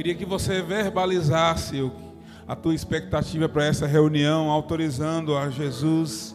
[0.00, 1.92] queria que você verbalizasse
[2.48, 6.34] a tua expectativa para essa reunião, autorizando a Jesus,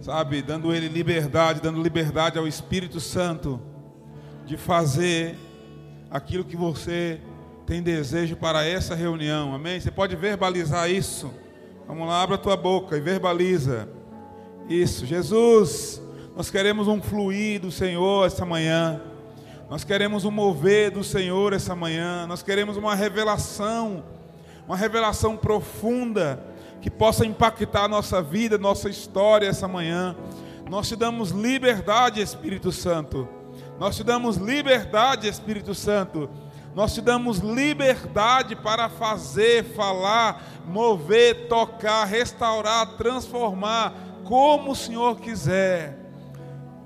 [0.00, 3.60] sabe, dando ele liberdade, dando liberdade ao Espírito Santo
[4.46, 5.36] de fazer
[6.08, 7.20] aquilo que você
[7.66, 9.52] tem desejo para essa reunião.
[9.52, 9.80] Amém?
[9.80, 11.34] Você pode verbalizar isso.
[11.88, 13.88] Vamos lá, abra a tua boca e verbaliza.
[14.68, 16.00] Isso, Jesus,
[16.36, 19.02] nós queremos um fluir do Senhor essa manhã.
[19.68, 22.26] Nós queremos um mover do Senhor essa manhã.
[22.26, 24.04] Nós queremos uma revelação,
[24.66, 26.38] uma revelação profunda
[26.82, 30.14] que possa impactar a nossa vida, nossa história essa manhã.
[30.68, 33.26] Nós te damos liberdade, Espírito Santo.
[33.78, 36.28] Nós te damos liberdade, Espírito Santo.
[36.74, 45.98] Nós te damos liberdade para fazer, falar, mover, tocar, restaurar, transformar, como o Senhor quiser.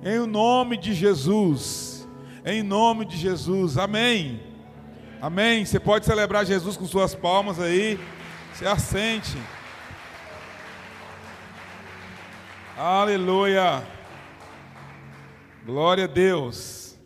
[0.03, 1.98] Em nome de Jesus.
[2.45, 3.77] Em nome de Jesus.
[3.77, 4.41] Amém.
[5.21, 5.65] Amém.
[5.65, 7.99] Você pode celebrar Jesus com suas palmas aí.
[8.55, 9.37] Se assente.
[12.77, 13.85] Aleluia.
[15.67, 16.97] Glória a Deus.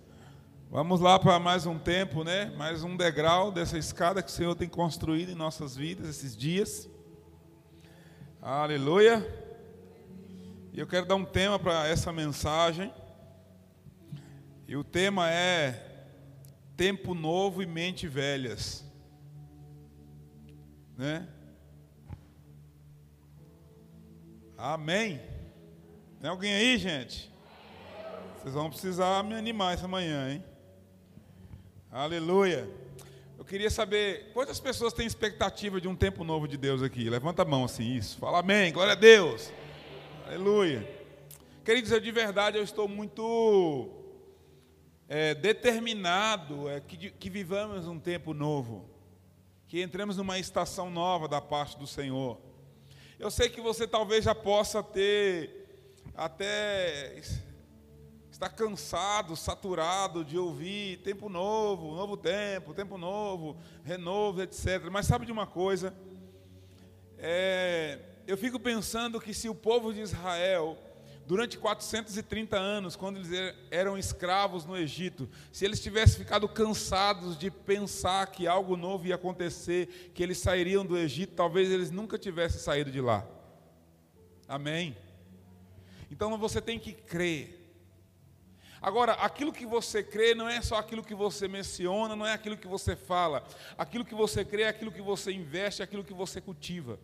[0.71, 2.53] Vamos lá para mais um tempo, né?
[2.57, 6.89] Mais um degrau dessa escada que o Senhor tem construído em nossas vidas esses dias.
[8.41, 9.27] Aleluia.
[10.73, 12.93] E eu quero dar um tema para essa mensagem.
[14.73, 15.85] E o tema é
[16.79, 18.83] Tempo Novo e Mente Velhas.
[20.97, 21.29] Né?
[24.57, 25.21] Amém.
[26.19, 27.31] Tem alguém aí, gente?
[28.39, 30.45] Vocês vão precisar me animar essa manhã, hein?
[31.91, 32.67] Aleluia.
[33.37, 37.11] Eu queria saber quantas pessoas têm expectativa de um tempo novo de Deus aqui.
[37.11, 38.17] Levanta a mão assim, isso.
[38.19, 38.73] Fala amém.
[38.73, 39.53] Glória a Deus.
[40.27, 40.89] Aleluia.
[41.63, 44.02] Queridos, eu de verdade eu estou muito
[45.15, 48.89] é, determinado é, que, que vivamos um tempo novo,
[49.69, 52.41] que entremos numa estação nova da parte do Senhor.
[53.19, 57.21] Eu sei que você talvez já possa ter até
[58.31, 64.89] está cansado, saturado de ouvir tempo novo, novo tempo, tempo novo, renovo, etc.
[64.91, 65.95] Mas sabe de uma coisa?
[67.19, 70.79] É, eu fico pensando que se o povo de Israel
[71.27, 77.51] durante 430 anos, quando eles eram escravos no Egito, se eles tivessem ficado cansados de
[77.51, 82.61] pensar que algo novo ia acontecer, que eles sairiam do Egito, talvez eles nunca tivessem
[82.61, 83.27] saído de lá.
[84.49, 84.97] Amém?
[86.11, 87.61] Então você tem que crer.
[88.83, 92.57] Agora, aquilo que você crê não é só aquilo que você menciona, não é aquilo
[92.57, 93.47] que você fala.
[93.79, 96.99] Aquilo que você crê é aquilo que você investe, é aquilo que você cultiva.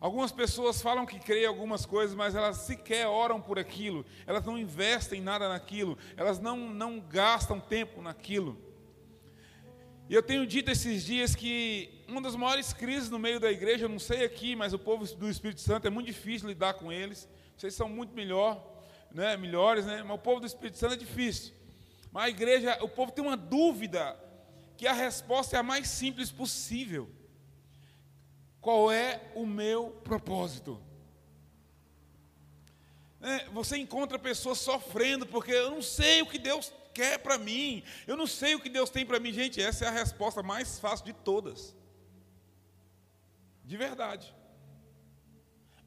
[0.00, 4.56] Algumas pessoas falam que creem algumas coisas, mas elas sequer oram por aquilo, elas não
[4.56, 8.58] investem nada naquilo, elas não, não gastam tempo naquilo.
[10.08, 13.84] E eu tenho dito esses dias que uma das maiores crises no meio da igreja,
[13.84, 16.90] eu não sei aqui, mas o povo do Espírito Santo é muito difícil lidar com
[16.90, 17.28] eles.
[17.56, 18.66] Vocês são muito melhor,
[19.12, 20.02] né, melhores, né?
[20.02, 21.52] Mas o povo do Espírito Santo é difícil.
[22.10, 24.18] Mas a igreja, o povo tem uma dúvida
[24.76, 27.08] que a resposta é a mais simples possível.
[28.60, 30.80] Qual é o meu propósito?
[33.20, 37.82] É, você encontra pessoas sofrendo porque eu não sei o que Deus quer para mim,
[38.06, 39.32] eu não sei o que Deus tem para mim.
[39.32, 41.74] Gente, essa é a resposta mais fácil de todas.
[43.64, 44.34] De verdade.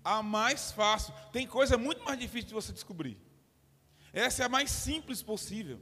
[0.04, 1.14] A mais fácil.
[1.32, 3.18] Tem coisa muito mais difícil de você descobrir.
[4.12, 5.80] Essa é a mais simples possível.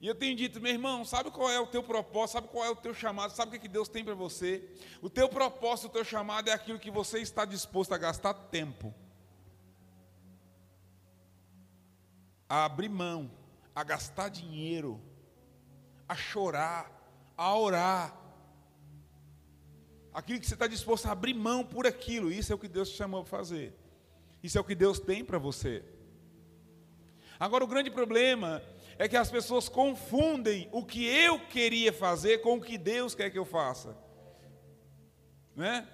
[0.00, 2.70] E eu tenho dito, meu irmão, sabe qual é o teu propósito, sabe qual é
[2.70, 4.66] o teu chamado, sabe o que Deus tem para você?
[5.02, 8.94] O teu propósito, o teu chamado é aquilo que você está disposto a gastar tempo,
[12.48, 13.30] a abrir mão,
[13.74, 14.98] a gastar dinheiro,
[16.08, 16.90] a chorar,
[17.36, 18.16] a orar.
[20.14, 22.88] Aquilo que você está disposto a abrir mão por aquilo, isso é o que Deus
[22.88, 23.78] te chamou para fazer.
[24.42, 25.84] Isso é o que Deus tem para você.
[27.38, 28.62] Agora, o grande problema
[29.00, 33.30] é que as pessoas confundem o que eu queria fazer com o que Deus quer
[33.30, 33.96] que eu faça.
[35.56, 35.88] Né?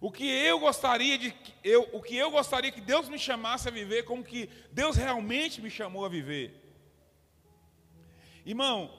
[0.00, 1.34] O que eu gostaria de
[1.64, 4.94] eu, o que eu gostaria que Deus me chamasse a viver com o que Deus
[4.94, 6.62] realmente me chamou a viver.
[8.44, 8.96] Irmão,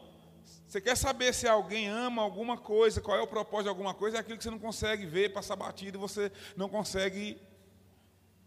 [0.67, 4.17] você quer saber se alguém ama alguma coisa, qual é o propósito de alguma coisa,
[4.17, 7.41] é aquilo que você não consegue ver, passar batido você não consegue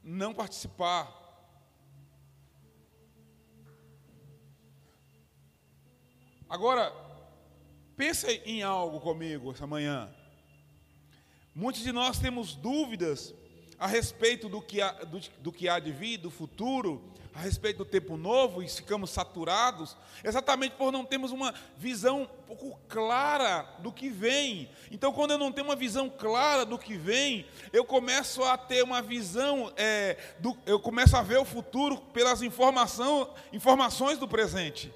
[0.05, 1.20] não participar.
[6.51, 6.93] Agora,
[7.97, 10.13] pensa em algo comigo essa manhã.
[11.55, 13.33] Muitos de nós temos dúvidas
[13.79, 17.77] a respeito do que, há, do, do que há de vir, do futuro, a respeito
[17.79, 23.63] do tempo novo e ficamos saturados, exatamente por não termos uma visão um pouco clara
[23.79, 24.69] do que vem.
[24.91, 28.83] Então, quando eu não tenho uma visão clara do que vem, eu começo a ter
[28.83, 34.93] uma visão, é, do, eu começo a ver o futuro pelas informação, informações do presente.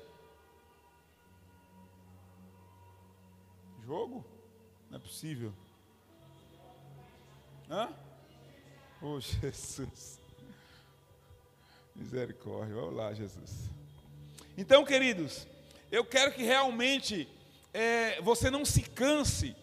[3.85, 4.25] Jogo?
[4.91, 5.53] Não é possível.
[7.71, 7.93] Hã?
[9.03, 10.19] Oh, Jesus.
[11.95, 12.75] Misericórdia.
[12.75, 13.69] Vamos lá, Jesus.
[14.57, 15.47] Então, queridos,
[15.93, 17.29] eu quero que realmente
[17.75, 19.55] é, você não se canse.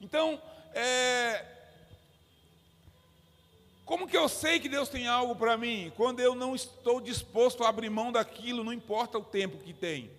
[0.00, 0.42] Então,
[0.74, 1.44] é,
[3.84, 5.92] como que eu sei que Deus tem algo para mim?
[5.96, 10.10] Quando eu não estou disposto a abrir mão daquilo, não importa o tempo que tem.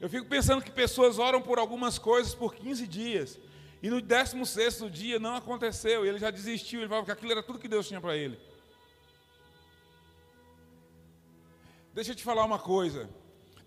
[0.00, 3.38] Eu fico pensando que pessoas oram por algumas coisas por 15 dias.
[3.82, 7.68] E no 16 dia não aconteceu, ele já desistiu, ele que aquilo era tudo que
[7.68, 8.38] Deus tinha para ele.
[11.92, 13.08] Deixa eu te falar uma coisa.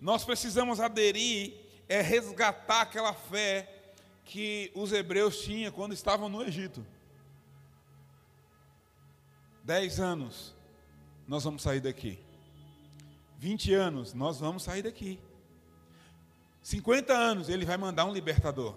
[0.00, 1.54] Nós precisamos aderir,
[1.88, 3.92] é resgatar aquela fé
[4.24, 6.84] que os hebreus tinham quando estavam no Egito.
[9.64, 10.54] Dez anos,
[11.26, 12.18] nós vamos sair daqui.
[13.38, 15.18] Vinte anos, nós vamos sair daqui.
[16.68, 18.76] Cinquenta anos, ele vai mandar um libertador.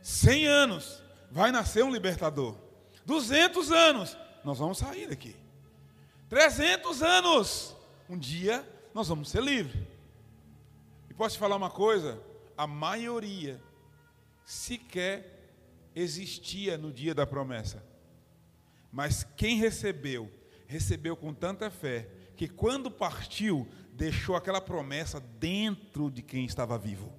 [0.00, 2.54] 100 anos, vai nascer um libertador.
[3.04, 5.34] 200 anos, nós vamos sair daqui.
[6.28, 7.76] 300 anos,
[8.08, 9.82] um dia nós vamos ser livres.
[11.10, 12.22] E posso te falar uma coisa?
[12.56, 13.60] A maioria
[14.44, 15.50] sequer
[15.96, 17.82] existia no dia da promessa.
[18.92, 20.30] Mas quem recebeu,
[20.68, 23.66] recebeu com tanta fé, que quando partiu,
[23.98, 27.12] deixou aquela promessa dentro de quem estava vivo.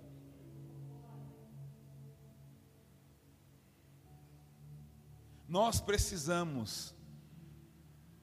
[5.49, 6.93] nós precisamos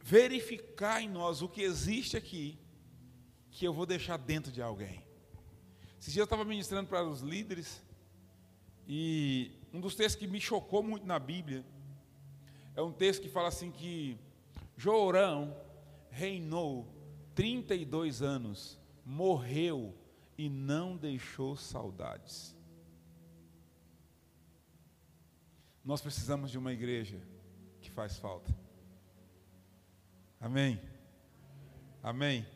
[0.00, 2.56] verificar em nós o que existe aqui,
[3.50, 5.04] que eu vou deixar dentro de alguém.
[6.00, 7.82] Esses dias eu estava ministrando para os líderes,
[8.86, 11.66] e um dos textos que me chocou muito na Bíblia,
[12.76, 14.16] é um texto que fala assim que
[14.76, 15.56] Jorão
[16.08, 16.86] reinou
[17.36, 19.94] 32 anos, morreu
[20.38, 22.56] e não deixou saudades.
[25.84, 27.20] Nós precisamos de uma igreja
[27.78, 28.56] que faz falta.
[30.40, 30.80] Amém?
[32.02, 32.46] Amém?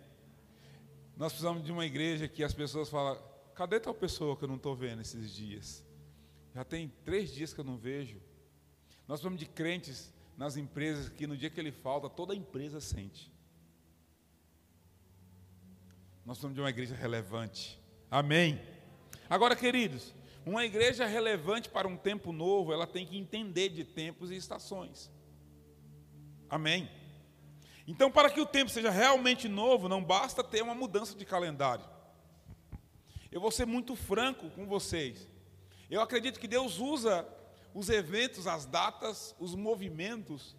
[1.15, 3.23] Nós precisamos de uma igreja que as pessoas falam:
[3.55, 5.85] cadê tal pessoa que eu não estou vendo esses dias?
[6.55, 8.17] Já tem três dias que eu não vejo.
[9.07, 12.81] Nós precisamos de crentes nas empresas que no dia que ele falta, toda a empresa
[12.81, 13.31] sente.
[16.25, 17.81] Nós precisamos de uma igreja relevante.
[18.11, 18.61] Amém?
[19.29, 20.15] Agora, queridos,
[20.45, 25.11] uma igreja relevante para um tempo novo, ela tem que entender de tempos e estações.
[26.49, 26.91] Amém?
[27.87, 31.85] Então, para que o tempo seja realmente novo, não basta ter uma mudança de calendário.
[33.31, 35.29] Eu vou ser muito franco com vocês.
[35.89, 37.27] Eu acredito que Deus usa
[37.73, 40.57] os eventos, as datas, os movimentos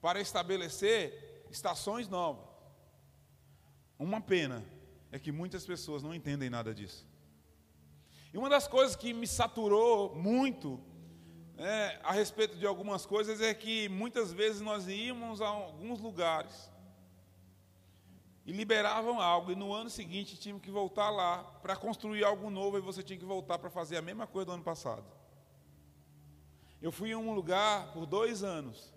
[0.00, 2.46] para estabelecer estações novas.
[3.98, 4.64] Uma pena
[5.12, 7.06] é que muitas pessoas não entendem nada disso.
[8.32, 10.80] E uma das coisas que me saturou muito
[11.54, 16.72] né, a respeito de algumas coisas é que muitas vezes nós íamos a alguns lugares
[18.44, 22.78] e liberavam algo, e no ano seguinte tínhamos que voltar lá para construir algo novo,
[22.78, 25.04] e você tinha que voltar para fazer a mesma coisa do ano passado.
[26.80, 28.92] Eu fui em um lugar por dois anos.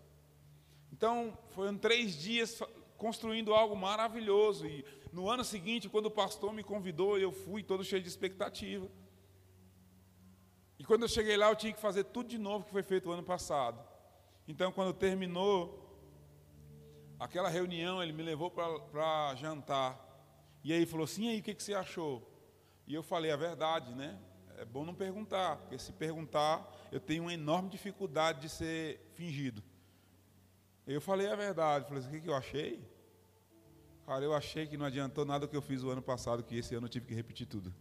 [0.91, 2.60] Então, foram três dias
[2.98, 4.65] construindo algo maravilhoso.
[4.65, 4.84] E
[5.15, 8.86] no ano seguinte, quando o pastor me convidou, eu fui todo cheio de expectativa.
[10.77, 13.07] E quando eu cheguei lá, eu tinha que fazer tudo de novo que foi feito
[13.07, 13.81] o ano passado.
[14.45, 15.57] Então, quando terminou
[17.17, 19.98] aquela reunião, ele me levou para jantar.
[20.62, 22.29] E aí falou assim: e aí, o que, que você achou?
[22.86, 24.19] E eu falei a verdade, né?
[24.57, 29.63] É bom não perguntar, porque se perguntar, eu tenho uma enorme dificuldade de ser fingido.
[30.86, 32.94] Eu falei a verdade, falei assim, o que, que eu achei?
[34.05, 36.55] Cara, eu achei que não adiantou nada o que eu fiz o ano passado, que
[36.55, 37.74] esse ano eu tive que repetir tudo.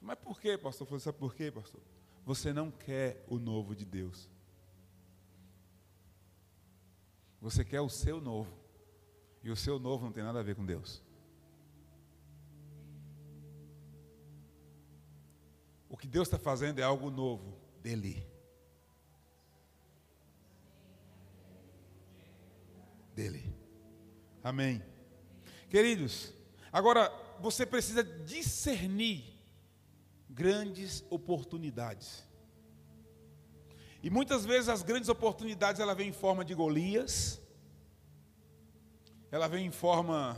[0.00, 0.86] Mas por quê, pastor?
[0.86, 1.80] Falei, sabe por quê, pastor?
[2.24, 4.28] Você não quer o novo de Deus.
[7.40, 8.56] Você quer o seu novo.
[9.42, 11.02] E o seu novo não tem nada a ver com Deus.
[15.88, 18.31] O que Deus está fazendo é algo novo dele.
[23.22, 23.54] Dele.
[24.42, 24.82] Amém.
[25.70, 26.34] Queridos,
[26.72, 29.40] agora você precisa discernir
[30.28, 32.28] grandes oportunidades.
[34.02, 37.40] E muitas vezes as grandes oportunidades ela vem em forma de Golias,
[39.30, 40.36] ela vem em forma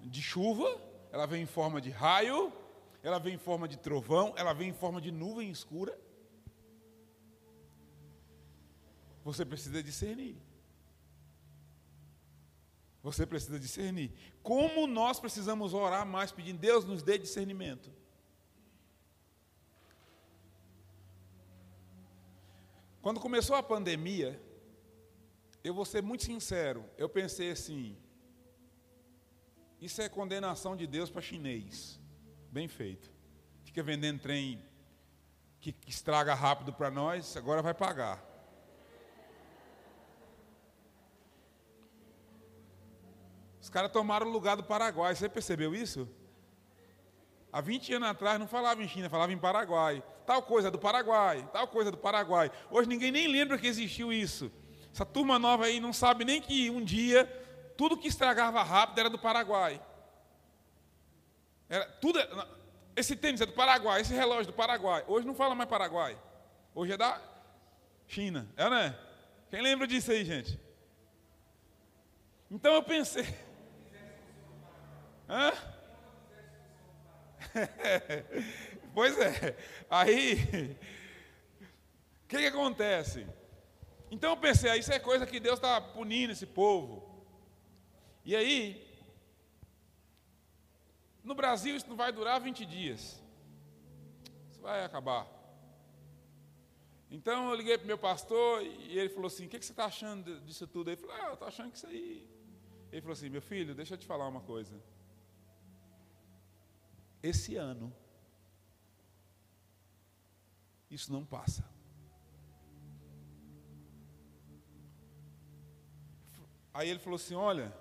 [0.00, 0.68] de chuva,
[1.12, 2.52] ela vem em forma de raio,
[3.00, 5.96] ela vem em forma de trovão, ela vem em forma de nuvem escura.
[9.22, 10.43] Você precisa discernir.
[13.04, 14.10] Você precisa discernir.
[14.42, 17.92] Como nós precisamos orar mais pedindo, Deus nos dê discernimento.
[23.02, 24.40] Quando começou a pandemia,
[25.62, 27.94] eu vou ser muito sincero, eu pensei assim:
[29.78, 32.00] isso é condenação de Deus para chinês.
[32.50, 33.12] Bem feito.
[33.64, 34.64] Fica vendendo trem
[35.60, 38.33] que estraga rápido para nós, agora vai pagar.
[43.74, 46.08] Caras tomaram o lugar do Paraguai, você percebeu isso?
[47.52, 50.00] Há 20 anos atrás não falava em China, falava em Paraguai.
[50.24, 52.52] Tal coisa do Paraguai, tal coisa do Paraguai.
[52.70, 54.48] Hoje ninguém nem lembra que existiu isso.
[54.92, 57.26] Essa turma nova aí não sabe nem que um dia
[57.76, 59.82] tudo que estragava rápido era do Paraguai.
[61.68, 62.20] Era tudo.
[62.94, 65.04] Esse tênis é do Paraguai, esse relógio é do Paraguai.
[65.08, 66.16] Hoje não fala mais Paraguai.
[66.72, 67.20] Hoje é da
[68.06, 68.48] China.
[68.56, 68.96] É, né?
[69.50, 70.60] Quem lembra disso aí, gente?
[72.48, 73.26] Então eu pensei.
[75.28, 75.52] Hã?
[78.94, 79.56] pois é.
[79.88, 80.34] Aí,
[82.24, 83.26] o que, que acontece?
[84.10, 87.24] Então eu pensei, ah, isso é coisa que Deus está punindo esse povo.
[88.24, 88.84] E aí,
[91.22, 93.20] no Brasil isso não vai durar 20 dias.
[94.50, 95.26] Isso vai acabar.
[97.10, 99.72] Então eu liguei para o meu pastor e ele falou assim: O que, que você
[99.72, 100.90] está achando disso tudo?
[100.90, 102.28] Ele falou: Ah, eu estou achando que isso aí.
[102.90, 104.74] Ele falou assim: Meu filho, deixa eu te falar uma coisa.
[107.24, 107.90] Esse ano,
[110.90, 111.64] isso não passa.
[116.74, 117.74] Aí ele falou assim: Olha,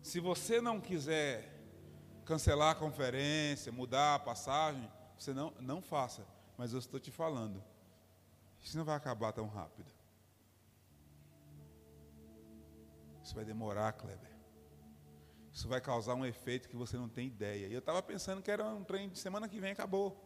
[0.00, 1.60] se você não quiser
[2.24, 6.24] cancelar a conferência, mudar a passagem, você não, não faça.
[6.56, 7.60] Mas eu estou te falando,
[8.60, 9.92] isso não vai acabar tão rápido.
[13.24, 14.33] Isso vai demorar, Kleber.
[15.54, 17.68] Isso vai causar um efeito que você não tem ideia.
[17.68, 20.20] E eu estava pensando que era um trem de semana que vem acabou.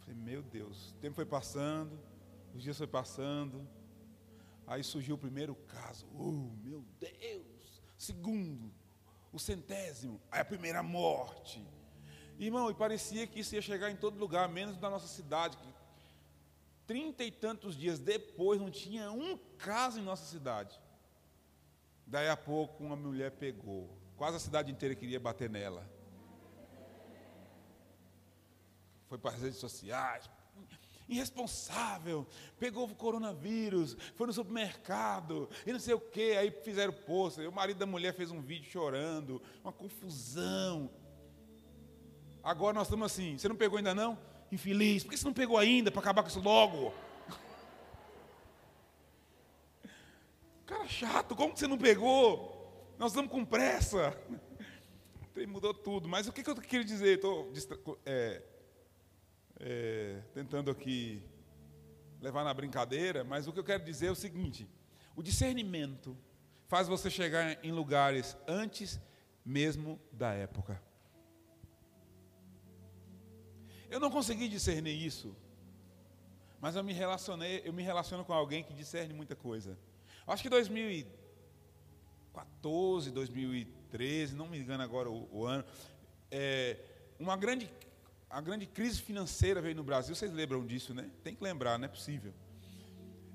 [0.00, 1.96] Falei, meu Deus, o tempo foi passando,
[2.52, 3.64] os dias foi passando.
[4.66, 6.04] Aí surgiu o primeiro caso.
[6.18, 7.80] Oh, meu Deus!
[7.96, 8.72] Segundo,
[9.32, 11.64] o centésimo, a primeira morte.
[12.40, 15.56] Irmão, e parecia que isso ia chegar em todo lugar, menos na nossa cidade.
[16.88, 20.80] Trinta e tantos dias depois não tinha um caso em nossa cidade.
[22.10, 23.88] Daí a pouco uma mulher pegou.
[24.16, 25.88] Quase a cidade inteira queria bater nela.
[29.08, 30.28] Foi para as redes sociais,
[31.08, 32.26] irresponsável,
[32.58, 37.52] pegou o coronavírus, foi no supermercado, e não sei o que, aí fizeram post, o
[37.52, 40.90] marido da mulher fez um vídeo chorando, uma confusão.
[42.42, 44.18] Agora nós estamos assim, você não pegou ainda não?
[44.50, 46.92] Infeliz, por que você não pegou ainda para acabar com isso logo?
[50.70, 52.94] Cara chato, como que você não pegou?
[52.96, 54.16] Nós estamos com pressa.
[55.48, 57.18] Mudou tudo, mas o que, que eu queria dizer?
[57.18, 58.40] Estou é,
[59.58, 61.24] é, tentando aqui
[62.20, 64.70] levar na brincadeira, mas o que eu quero dizer é o seguinte:
[65.16, 66.16] o discernimento
[66.68, 69.00] faz você chegar em lugares antes
[69.44, 70.80] mesmo da época.
[73.90, 75.36] Eu não consegui discernir isso,
[76.60, 79.76] mas eu me relacionei, eu me relaciono com alguém que discerne muita coisa.
[80.30, 85.64] Acho que 2014, 2013, não me engano agora o, o ano,
[86.30, 86.78] é,
[87.18, 87.70] uma grande
[88.30, 91.10] a grande crise financeira veio no Brasil, vocês lembram disso, né?
[91.24, 92.32] Tem que lembrar, não é possível.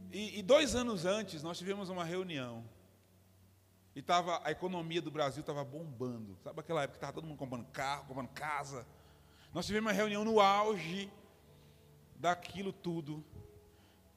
[0.10, 2.64] E, e dois anos antes, nós tivemos uma reunião.
[3.94, 6.38] E tava, a economia do Brasil estava bombando.
[6.42, 8.88] Sabe aquela época que estava todo mundo comprando carro, comprando casa?
[9.54, 11.12] Nós tivemos uma reunião no auge
[12.16, 13.22] daquilo tudo.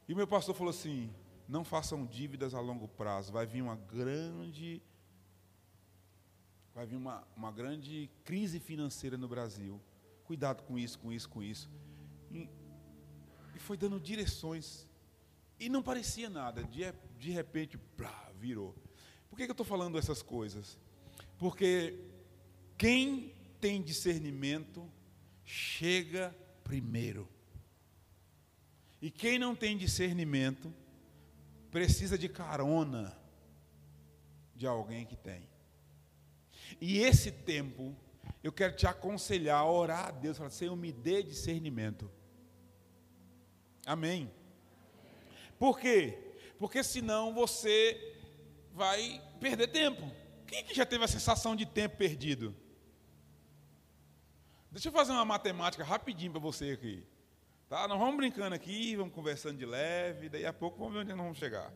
[0.08, 1.12] E meu pastor falou assim:
[1.48, 4.82] não façam dívidas a longo prazo, vai vir uma grande.
[6.74, 9.80] Vai vir uma, uma grande crise financeira no Brasil.
[10.24, 11.70] Cuidado com isso, com isso, com isso.
[12.30, 12.48] E,
[13.58, 14.86] foi dando direções.
[15.58, 16.62] E não parecia nada.
[16.62, 16.82] De,
[17.18, 18.76] de repente, blá, virou.
[19.28, 20.78] Por que, que eu estou falando essas coisas?
[21.38, 21.98] Porque
[22.76, 24.88] quem tem discernimento
[25.44, 27.28] chega primeiro.
[29.00, 30.72] E quem não tem discernimento
[31.70, 33.16] precisa de carona
[34.54, 35.48] de alguém que tem.
[36.80, 37.96] E esse tempo
[38.42, 42.10] eu quero te aconselhar a orar a Deus, falar, Senhor, me dê discernimento.
[43.84, 44.30] Amém.
[45.58, 46.34] Por quê?
[46.58, 48.16] Porque senão você
[48.72, 50.10] vai perder tempo.
[50.46, 52.54] Quem que já teve a sensação de tempo perdido?
[54.70, 57.06] Deixa eu fazer uma matemática rapidinho para você aqui.
[57.68, 57.86] Tá?
[57.86, 61.18] Nós vamos brincando aqui, vamos conversando de leve, daí a pouco vamos ver onde nós
[61.18, 61.70] vamos chegar.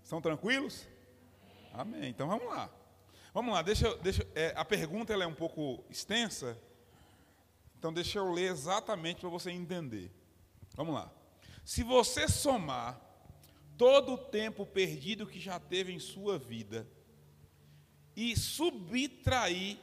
[0.00, 0.86] São tranquilos?
[1.72, 2.08] Amém.
[2.08, 2.70] Então vamos lá.
[3.34, 6.56] Vamos lá, deixa, deixa é, a pergunta ela é um pouco extensa,
[7.78, 10.10] então deixa eu ler exatamente para você entender.
[10.74, 11.12] Vamos lá.
[11.64, 12.98] Se você somar
[13.76, 16.88] todo o tempo perdido que já teve em sua vida
[18.14, 19.78] e subtrair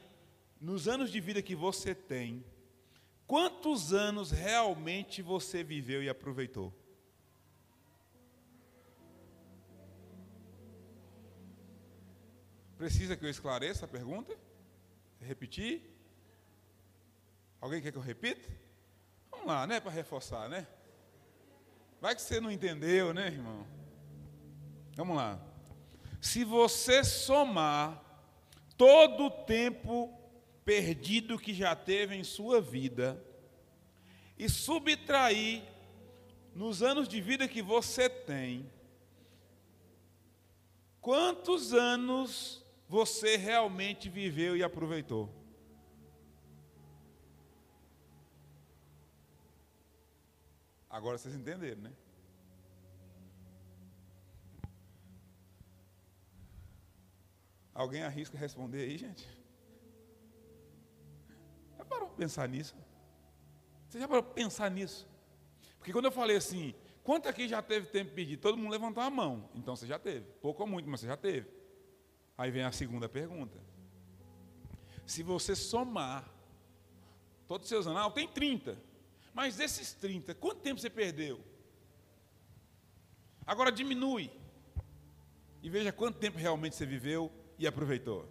[0.59, 2.43] nos anos de vida que você tem,
[3.27, 6.73] quantos anos realmente você viveu e aproveitou?
[12.77, 14.37] Precisa que eu esclareça a pergunta?
[15.21, 15.89] Repetir?
[17.61, 18.49] Alguém quer que eu repita?
[19.31, 19.79] Vamos lá, né?
[19.79, 20.67] Para reforçar, né?
[22.01, 23.65] Vai que você não entendeu, né, irmão?
[24.95, 25.39] Vamos lá.
[26.19, 28.03] Se você somar
[28.77, 30.13] todo o tempo
[30.65, 33.23] perdido que já teve em sua vida
[34.37, 35.63] e subtrair
[36.55, 38.69] nos anos de vida que você tem,
[41.01, 45.33] quantos anos você realmente viveu e aproveitou?
[50.89, 51.91] Agora vocês entenderam, né?
[57.73, 59.27] Alguém arrisca responder aí, gente?
[61.93, 62.75] Parou para pensar nisso?
[63.87, 65.07] Você já parou para pensar nisso?
[65.77, 66.73] Porque quando eu falei assim,
[67.03, 68.37] quanto aqui já teve tempo de pedir?
[68.37, 69.49] Todo mundo levantou a mão.
[69.53, 70.25] Então você já teve.
[70.41, 71.47] Pouco ou muito, mas você já teve.
[72.37, 73.59] Aí vem a segunda pergunta.
[75.05, 76.27] Se você somar
[77.47, 78.77] todos os seus anos, ah, tenho 30.
[79.33, 81.39] Mas desses 30, quanto tempo você perdeu?
[83.45, 84.31] Agora diminui.
[85.61, 88.27] E veja quanto tempo realmente você viveu e aproveitou.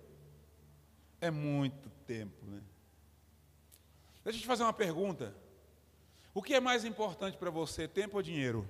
[1.20, 2.62] É muito tempo, né?
[4.24, 5.34] Deixa eu te fazer uma pergunta.
[6.34, 8.68] O que é mais importante para você, tempo ou dinheiro?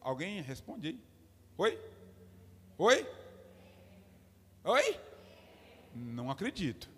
[0.00, 0.98] Alguém responde?
[1.58, 1.78] Oi?
[2.78, 3.06] Oi?
[4.64, 5.00] Oi?
[5.94, 6.88] Não acredito.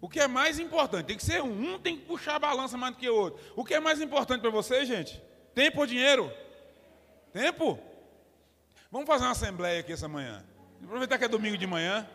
[0.00, 1.06] O que é mais importante?
[1.06, 3.40] Tem que ser um, um tem que puxar a balança mais do que o outro.
[3.56, 5.22] O que é mais importante para você, gente?
[5.54, 6.30] Tempo ou dinheiro?
[7.32, 7.78] Tempo?
[8.90, 10.44] Vamos fazer uma assembleia aqui essa manhã.
[10.82, 12.06] Aproveitar que é domingo de manhã.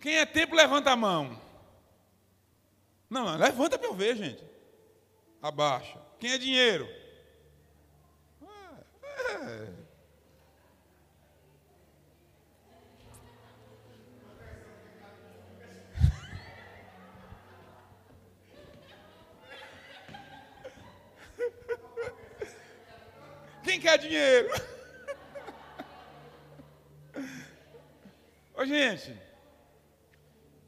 [0.00, 1.40] Quem é tempo, levanta a mão.
[3.10, 4.44] Não, não levanta para eu ver, gente.
[5.42, 6.00] Abaixa.
[6.20, 6.88] Quem é dinheiro?
[8.42, 9.88] É.
[23.64, 24.48] Quem quer dinheiro?
[28.54, 29.27] Ô gente,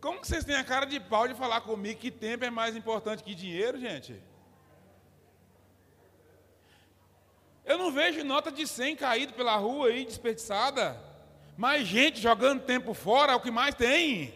[0.01, 3.23] como vocês têm a cara de pau de falar comigo que tempo é mais importante
[3.23, 4.21] que dinheiro, gente?
[7.65, 10.99] Eu não vejo nota de 100 caído pela rua aí, desperdiçada.
[11.57, 14.35] Mas gente jogando tempo fora é o que mais tem.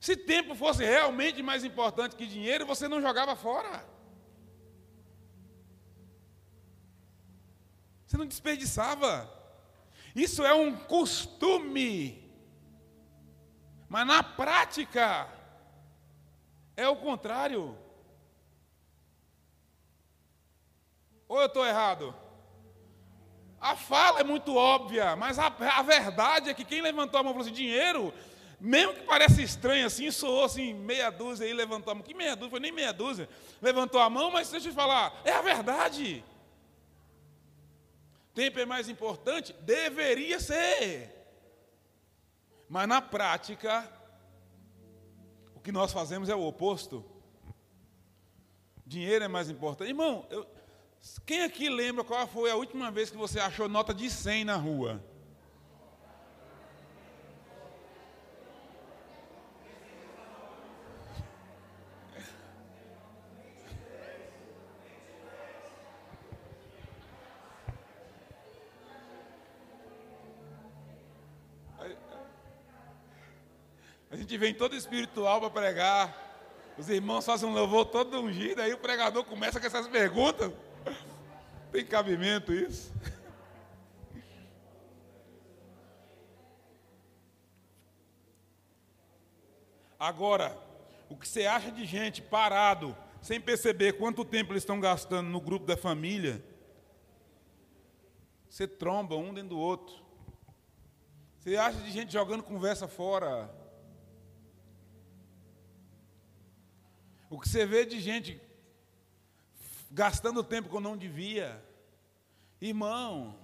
[0.00, 3.84] Se tempo fosse realmente mais importante que dinheiro, você não jogava fora.
[8.06, 9.28] Você não desperdiçava.
[10.14, 12.27] Isso é um costume.
[13.88, 15.28] Mas na prática,
[16.76, 17.76] é o contrário.
[21.26, 22.14] Ou eu estou errado?
[23.60, 27.32] A fala é muito óbvia, mas a, a, verdade é que quem levantou a mão
[27.32, 28.14] e falou assim: dinheiro,
[28.60, 32.04] mesmo que pareça estranho assim, soou assim, meia dúzia aí, levantou a mão.
[32.04, 32.50] Que meia dúzia?
[32.50, 33.28] Foi nem meia dúzia.
[33.60, 36.24] Levantou a mão, mas deixa eu te falar, é a verdade.
[38.32, 39.52] Tempo é mais importante?
[39.54, 41.17] Deveria ser.
[42.68, 43.90] Mas na prática,
[45.54, 47.04] o que nós fazemos é o oposto.
[48.86, 49.88] Dinheiro é mais importante.
[49.88, 50.46] Irmão, eu,
[51.24, 54.56] quem aqui lembra qual foi a última vez que você achou nota de 100 na
[54.56, 55.02] rua?
[74.28, 76.74] Gente vem todo espiritual para pregar.
[76.76, 80.52] Os irmãos fazem um louvor todo ungido, aí o pregador começa com essas perguntas.
[81.72, 82.92] Tem cabimento isso?
[89.98, 90.54] Agora,
[91.08, 95.40] o que você acha de gente parado, sem perceber quanto tempo eles estão gastando no
[95.40, 96.44] grupo da família,
[98.46, 99.96] você tromba um dentro do outro.
[101.38, 103.57] Você acha de gente jogando conversa fora.
[107.30, 108.40] O que você vê de gente
[109.90, 111.62] gastando tempo que eu não devia.
[112.60, 113.38] Irmão,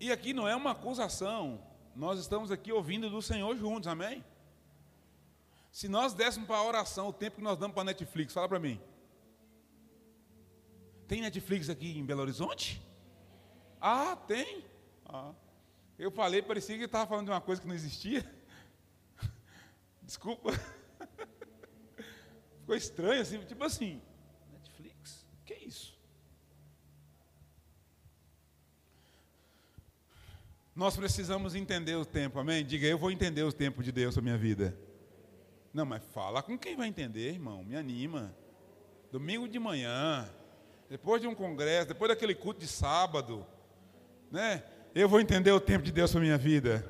[0.00, 1.60] e aqui não é uma acusação,
[1.94, 4.24] nós estamos aqui ouvindo do Senhor juntos, amém?
[5.72, 8.48] Se nós dessemos para a oração o tempo que nós damos para a Netflix, fala
[8.48, 8.80] para mim.
[11.08, 12.80] Tem Netflix aqui em Belo Horizonte?
[13.80, 14.64] Ah, tem.
[15.04, 15.32] Ah.
[15.98, 18.24] Eu falei, parecia que estava falando de uma coisa que não existia.
[20.02, 20.52] Desculpa.
[22.68, 23.98] Ficou estranho assim, tipo assim,
[24.52, 25.26] Netflix?
[25.46, 25.98] Que é isso?
[30.76, 32.62] Nós precisamos entender o tempo, amém?
[32.62, 34.78] Diga, eu vou entender o tempo de Deus na minha vida.
[35.72, 38.36] Não, mas fala com quem vai entender, irmão, me anima.
[39.10, 40.28] Domingo de manhã,
[40.90, 43.46] depois de um congresso, depois daquele culto de sábado,
[44.30, 44.62] né?
[44.94, 46.84] Eu vou entender o tempo de Deus para minha vida.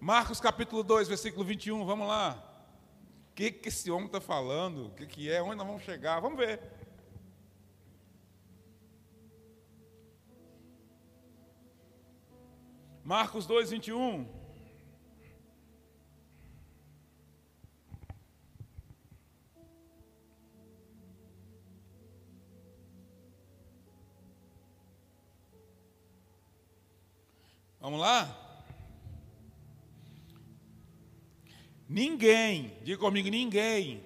[0.00, 2.47] Marcos capítulo 2, versículo 21, vamos lá.
[3.38, 4.86] Que, que esse homem está falando?
[4.86, 5.40] O que, que é?
[5.40, 6.18] Onde nós vamos chegar?
[6.18, 6.60] Vamos ver.
[13.04, 14.26] Marcos 2, 21.
[27.80, 28.47] Vamos lá?
[31.88, 34.02] Ninguém, diga comigo, ninguém.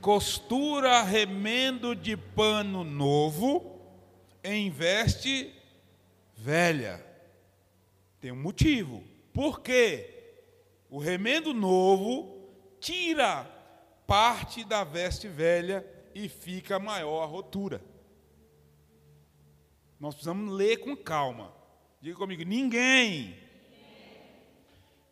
[0.00, 3.80] Costura remendo de pano novo
[4.44, 5.50] em veste
[6.36, 7.04] velha.
[8.20, 9.02] Tem um motivo.
[9.32, 10.34] Por quê?
[10.90, 13.44] O remendo novo tira
[14.06, 17.80] parte da veste velha e fica maior a rotura.
[19.98, 21.54] Nós precisamos ler com calma.
[22.00, 23.49] Diga comigo: ninguém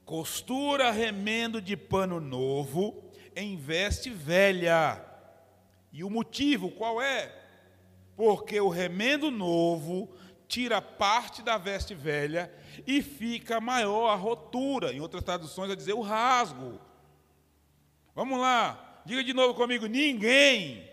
[0.09, 3.05] costura remendo de pano novo
[3.37, 5.05] em veste velha.
[5.93, 7.31] E o motivo qual é?
[8.17, 10.11] Porque o remendo novo
[10.49, 12.51] tira parte da veste velha
[12.87, 14.95] e fica maior a rotura.
[14.95, 16.81] Em outras traduções, a dizer o rasgo.
[18.15, 20.89] Vamos lá, diga de novo comigo: ninguém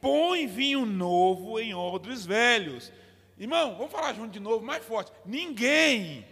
[0.00, 2.92] põe vinho novo em odres velhos.
[3.38, 5.12] Irmão, vamos falar junto de novo, mais forte.
[5.24, 6.26] Ninguém.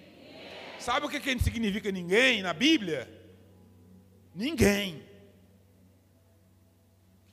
[0.78, 3.08] Sabe o que, que significa ninguém na Bíblia?
[4.34, 5.02] Ninguém.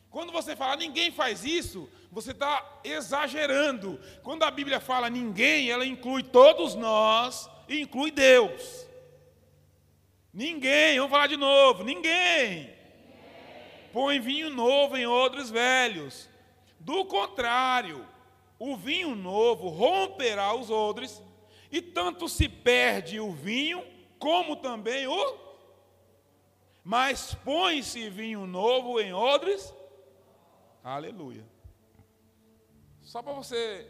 [0.10, 4.00] Quando você fala ninguém faz isso, você está exagerando.
[4.24, 8.86] Quando a Bíblia fala ninguém, ela inclui todos nós inclui Deus.
[10.34, 12.82] Ninguém, vamos falar de novo, ninguém
[13.92, 16.30] põe vinho novo em odres velhos.
[16.80, 18.08] Do contrário,
[18.58, 21.22] o vinho novo romperá os odres,
[21.72, 23.86] e tanto se perde o vinho,
[24.20, 25.38] como também o.
[26.84, 29.74] Mas põe-se vinho novo em odres.
[30.84, 31.46] Aleluia.
[33.02, 33.88] Só para você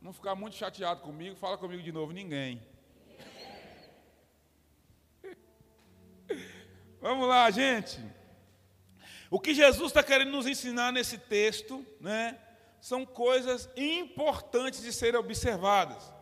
[0.00, 2.62] não ficar muito chateado comigo, fala comigo de novo, ninguém.
[7.00, 8.00] Vamos lá, gente.
[9.30, 12.38] O que Jesus está querendo nos ensinar nesse texto, né,
[12.82, 16.12] são coisas importantes de serem observadas.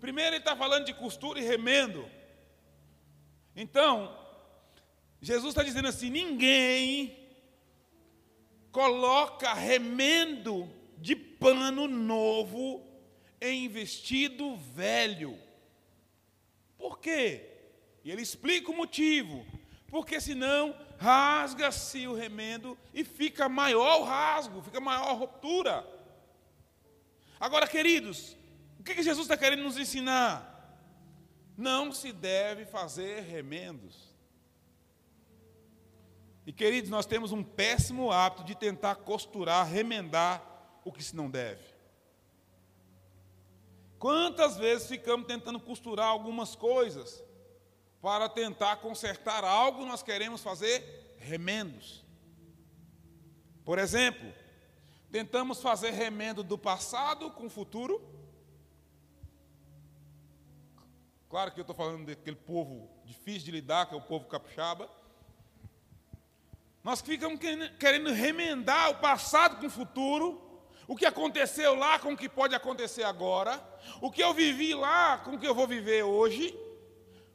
[0.00, 2.08] Primeiro, ele está falando de costura e remendo.
[3.54, 4.18] Então,
[5.20, 7.14] Jesus está dizendo assim: ninguém
[8.72, 12.82] coloca remendo de pano novo
[13.38, 15.38] em vestido velho.
[16.78, 17.46] Por quê?
[18.02, 19.44] E ele explica o motivo
[19.86, 25.86] porque senão rasga-se o remendo e fica maior o rasgo, fica maior a ruptura.
[27.40, 28.36] Agora, queridos,
[28.78, 30.46] o que Jesus está querendo nos ensinar?
[31.56, 34.10] Não se deve fazer remendos.
[36.46, 40.44] E queridos, nós temos um péssimo hábito de tentar costurar, remendar
[40.84, 41.64] o que se não deve.
[43.98, 47.22] Quantas vezes ficamos tentando costurar algumas coisas
[48.00, 52.04] para tentar consertar algo, nós queremos fazer remendos.
[53.64, 54.32] Por exemplo,
[55.12, 58.00] tentamos fazer remendo do passado com o futuro.
[61.28, 64.90] Claro que eu estou falando daquele povo difícil de lidar, que é o povo capixaba.
[66.82, 67.38] Nós ficamos
[67.78, 70.40] querendo remendar o passado com o futuro,
[70.88, 73.62] o que aconteceu lá com o que pode acontecer agora,
[74.00, 76.58] o que eu vivi lá com o que eu vou viver hoje,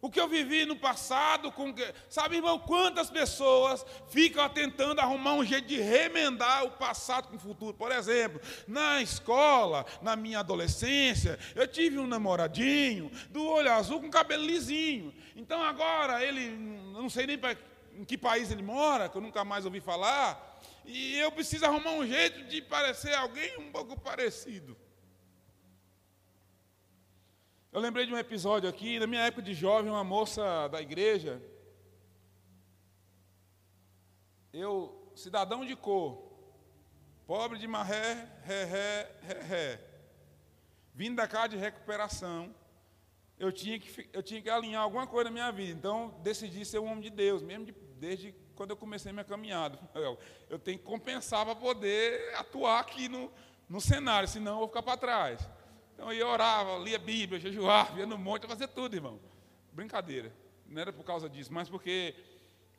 [0.02, 1.74] o que eu vivi no passado, com
[2.10, 7.40] sabe, irmão, quantas pessoas ficam tentando arrumar um jeito de remendar o passado com o
[7.40, 7.74] futuro?
[7.74, 14.10] Por exemplo, na escola, na minha adolescência, eu tive um namoradinho do olho azul com
[14.10, 15.14] cabelo lisinho.
[15.36, 17.56] Então agora ele, não sei nem pra,
[17.98, 21.92] em que país ele mora, que eu nunca mais ouvi falar, e eu preciso arrumar
[21.92, 24.78] um jeito de parecer alguém um pouco parecido.
[27.76, 31.42] Eu lembrei de um episódio aqui, na minha época de jovem, uma moça da igreja,
[34.54, 36.24] eu, cidadão de cor,
[37.28, 39.82] pobre de marré, ré, ré, ré, ré,
[40.94, 42.56] vindo da casa de recuperação,
[43.38, 45.78] eu tinha, que, eu tinha que alinhar alguma coisa na minha vida.
[45.78, 49.78] Então, decidi ser um homem de Deus, mesmo de, desde quando eu comecei minha caminhada.
[49.94, 50.18] Eu,
[50.50, 53.30] eu tenho que compensar para poder atuar aqui no,
[53.68, 55.55] no cenário, senão eu vou ficar para trás.
[55.96, 59.18] Então eu orava, lia Bíblia, jejuava, ia no monte, fazia tudo, irmão.
[59.72, 60.32] Brincadeira.
[60.68, 62.14] Não era por causa disso, mas porque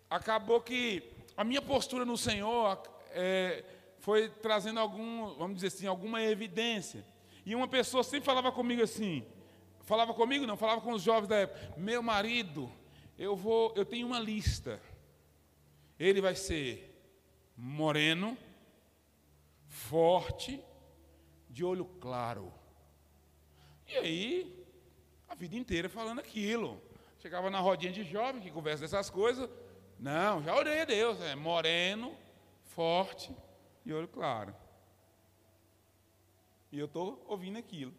[0.09, 1.03] acabou que
[1.35, 3.65] a minha postura no Senhor é,
[4.01, 7.05] foi trazendo algum, vamos dizer assim, alguma evidência.
[7.45, 9.25] E uma pessoa sempre falava comigo assim,
[9.83, 12.71] falava comigo não, falava com os jovens da época, meu marido,
[13.19, 14.81] eu vou, eu tenho uma lista.
[15.99, 16.95] Ele vai ser
[17.57, 18.37] moreno,
[19.67, 20.63] forte,
[21.49, 22.53] de olho claro.
[23.89, 24.67] E aí,
[25.29, 26.81] a vida inteira falando aquilo.
[27.19, 29.49] Chegava na rodinha de jovem que conversa dessas coisas.
[29.99, 31.21] Não, já orei a Deus.
[31.21, 32.17] É moreno,
[32.65, 33.35] forte
[33.85, 34.55] e olho claro.
[36.71, 37.95] E eu estou ouvindo aquilo.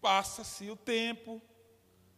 [0.00, 1.42] Passa-se o tempo,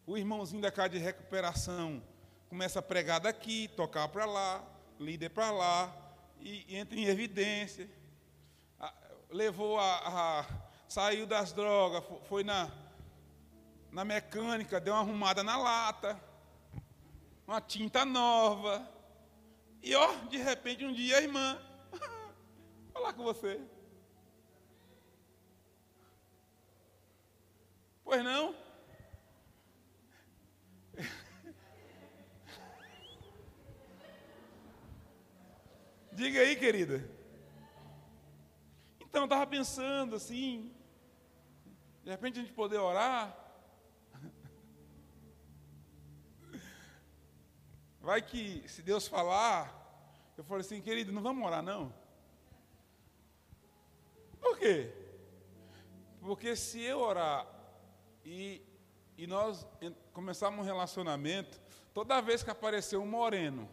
[0.07, 2.02] o irmãozinho da casa de recuperação
[2.48, 4.64] começa a pregar daqui, tocar para lá,
[5.00, 5.94] líder para lá,
[6.40, 7.88] e, entra em evidência.
[9.31, 10.46] levou a, a.
[10.88, 12.70] saiu das drogas, foi na
[13.97, 16.21] na mecânica, deu uma arrumada na lata,
[17.47, 18.87] uma tinta nova.
[19.83, 21.59] E ó, de repente um dia a irmã,
[22.93, 23.59] falar com você.
[28.05, 28.55] Pois não?
[36.13, 37.17] Diga aí, querida.
[39.01, 40.71] Então, eu estava pensando assim,
[42.05, 43.46] de repente a gente poder orar.
[48.07, 51.92] Vai que, se Deus falar, eu falei assim, querido, não vamos orar não?
[54.40, 54.92] Por quê?
[56.21, 57.45] Porque se eu orar
[58.25, 58.62] e,
[59.19, 59.66] e nós
[60.12, 61.61] começarmos um relacionamento,
[61.92, 63.69] toda vez que aparecer um moreno,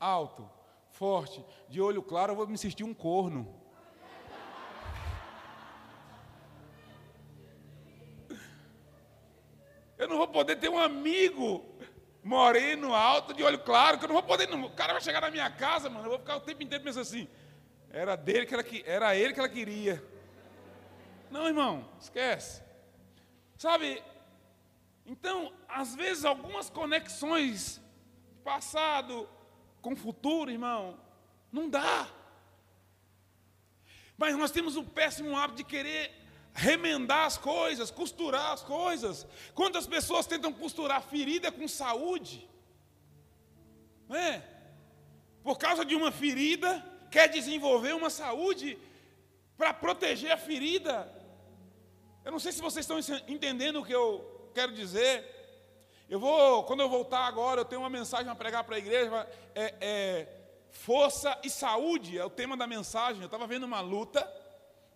[0.00, 0.50] alto,
[0.90, 3.62] forte, de olho claro, eu vou me sentir um corno.
[9.96, 11.64] Eu não vou poder ter um amigo
[12.22, 14.48] moreno, alto, de olho claro, que eu não vou poder.
[14.48, 16.84] Não, o cara vai chegar na minha casa, mano, eu vou ficar o tempo inteiro
[16.84, 17.28] pensando assim.
[17.90, 20.02] Era dele que ela, era ele que ela queria.
[21.30, 22.62] Não, irmão, esquece.
[23.56, 24.02] Sabe?
[25.06, 27.80] Então, às vezes algumas conexões
[28.44, 29.28] passado
[29.80, 30.98] com futuro, irmão,
[31.50, 32.08] não dá.
[34.16, 36.12] Mas nós temos o péssimo hábito de querer
[36.58, 39.24] remendar as coisas, costurar as coisas.
[39.54, 42.48] Quantas pessoas tentam costurar ferida com saúde?
[44.08, 44.42] Não é?
[45.44, 48.76] Por causa de uma ferida, quer desenvolver uma saúde
[49.56, 51.08] para proteger a ferida.
[52.24, 55.36] Eu não sei se vocês estão entendendo o que eu quero dizer.
[56.10, 59.28] Eu vou, quando eu voltar agora, eu tenho uma mensagem para pregar para a igreja.
[59.54, 60.28] É, é,
[60.72, 63.22] força e saúde é o tema da mensagem.
[63.22, 64.20] Eu estava vendo uma luta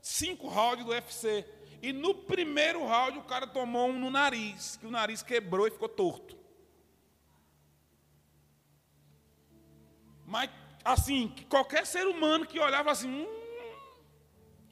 [0.03, 1.47] cinco rounds do UFC.
[1.81, 5.71] E no primeiro round o cara tomou um no nariz, que o nariz quebrou e
[5.71, 6.37] ficou torto.
[10.27, 10.51] Mas,
[10.85, 13.27] assim, qualquer ser humano que olhava assim, hum,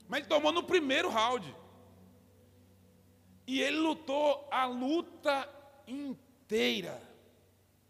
[0.08, 1.54] mas ele tomou no primeiro round.
[3.46, 5.48] E ele lutou a luta
[5.86, 7.00] inteira.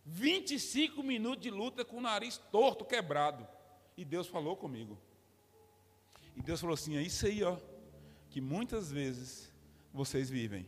[0.05, 3.47] 25 minutos de luta com o nariz torto, quebrado.
[3.97, 4.99] E Deus falou comigo.
[6.37, 7.57] E Deus falou assim: é isso aí, ó,
[8.29, 9.51] que muitas vezes
[9.93, 10.67] vocês vivem.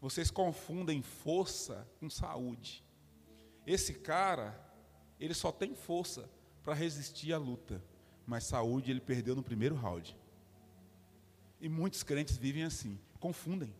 [0.00, 2.82] Vocês confundem força com saúde.
[3.66, 4.58] Esse cara,
[5.18, 6.28] ele só tem força
[6.62, 7.82] para resistir à luta,
[8.26, 10.16] mas saúde ele perdeu no primeiro round.
[11.60, 13.74] E muitos crentes vivem assim, confundem.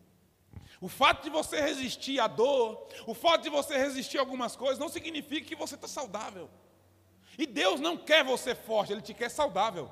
[0.79, 4.77] O fato de você resistir à dor, o fato de você resistir a algumas coisas,
[4.77, 6.49] não significa que você está saudável.
[7.37, 9.89] E Deus não quer você forte, Ele te quer saudável.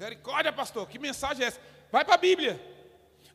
[0.00, 1.60] Misericórdia, pastor, que mensagem é essa?
[1.92, 2.58] Vai para a Bíblia.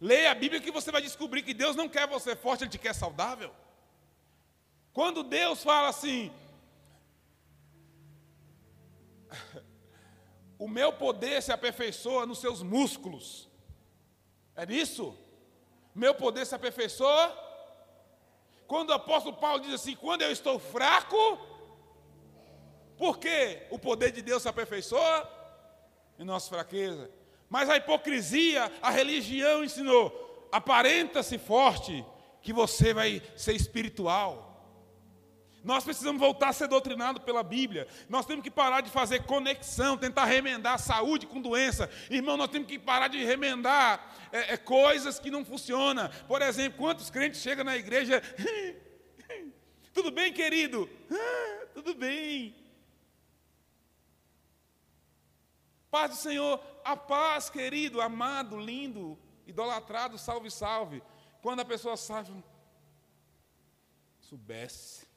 [0.02, 2.80] Leia a Bíblia que você vai descobrir que Deus não quer você forte, Ele te
[2.80, 3.54] quer saudável.
[4.92, 6.34] Quando Deus fala assim,
[10.58, 13.48] o meu poder se aperfeiçoa nos seus músculos.
[14.56, 15.16] É isso?
[15.94, 17.28] Meu poder se aperfeiçoa.
[18.66, 21.38] Quando o apóstolo Paulo diz assim: quando eu estou fraco,
[22.98, 25.35] por que o poder de Deus se aperfeiçoa?
[26.20, 27.10] Em nossa fraqueza.
[27.50, 32.06] Mas a hipocrisia, a religião ensinou: aparenta-se forte,
[32.42, 34.46] que você vai ser espiritual.
[35.64, 37.88] Nós precisamos voltar a ser doutrinados pela Bíblia.
[38.08, 41.90] Nós temos que parar de fazer conexão, tentar remendar saúde com doença.
[42.08, 46.08] Irmão, nós temos que parar de remendar é, é, coisas que não funcionam.
[46.28, 48.22] Por exemplo, quantos crentes chegam na igreja?
[49.92, 50.90] Tudo bem, querido?
[51.10, 52.54] Ah, tudo bem.
[55.96, 61.02] Paz do Senhor, a paz, querido, amado, lindo, idolatrado, salve, salve.
[61.42, 62.44] Quando a pessoa sabe,
[64.20, 65.08] soubesse.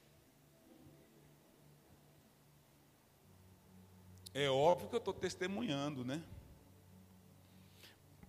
[4.33, 6.23] É óbvio que eu estou testemunhando, né?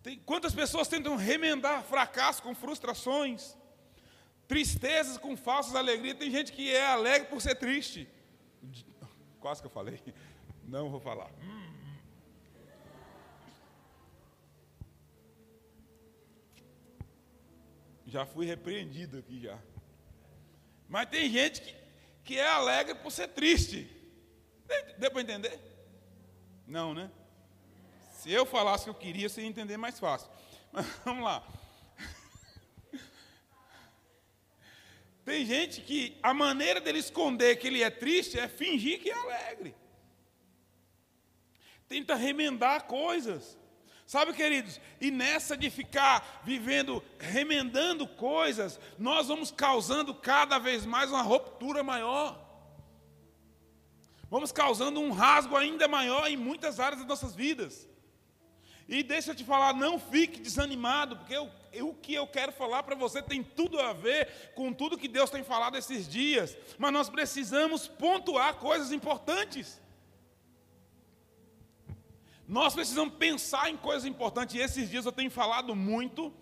[0.02, 3.56] Tem, quantas pessoas tentam remendar fracasso com frustrações,
[4.48, 6.18] tristezas com falsas alegrias?
[6.18, 8.10] Tem gente que é alegre por ser triste.
[9.40, 10.02] Quase que eu falei.
[10.64, 11.30] Não vou falar.
[18.10, 19.60] Já fui repreendido aqui já.
[20.88, 21.76] Mas tem gente que,
[22.24, 23.88] que é alegre por ser triste.
[24.98, 25.60] Deu para entender?
[26.66, 27.12] Não, né?
[28.14, 30.28] Se eu falasse que eu queria, você ia entender mais fácil.
[30.74, 31.48] Mas vamos lá.
[35.24, 39.14] Tem gente que a maneira dele esconder que ele é triste é fingir que é
[39.14, 39.76] alegre.
[41.88, 43.59] Tenta remendar coisas.
[44.10, 51.12] Sabe, queridos, e nessa de ficar vivendo, remendando coisas, nós vamos causando cada vez mais
[51.12, 52.44] uma ruptura maior.
[54.28, 57.88] Vamos causando um rasgo ainda maior em muitas áreas das nossas vidas.
[58.88, 62.52] E deixa eu te falar, não fique desanimado, porque eu, eu, o que eu quero
[62.52, 66.58] falar para você tem tudo a ver com tudo que Deus tem falado esses dias.
[66.80, 69.80] Mas nós precisamos pontuar coisas importantes.
[72.50, 74.56] Nós precisamos pensar em coisas importantes.
[74.56, 76.34] E esses dias eu tenho falado muito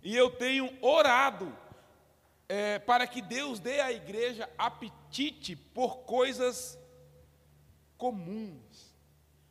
[0.00, 1.52] e eu tenho orado
[2.48, 6.78] é, para que Deus dê à igreja apetite por coisas
[7.98, 8.94] comuns.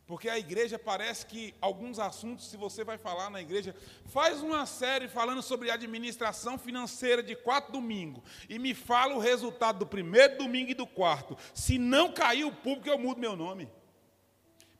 [0.08, 4.66] Porque a igreja parece que alguns assuntos, se você vai falar na igreja, faz uma
[4.66, 10.38] série falando sobre administração financeira de quatro domingos e me fala o resultado do primeiro
[10.38, 11.38] domingo e do quarto.
[11.54, 13.70] Se não cair o público, eu mudo meu nome.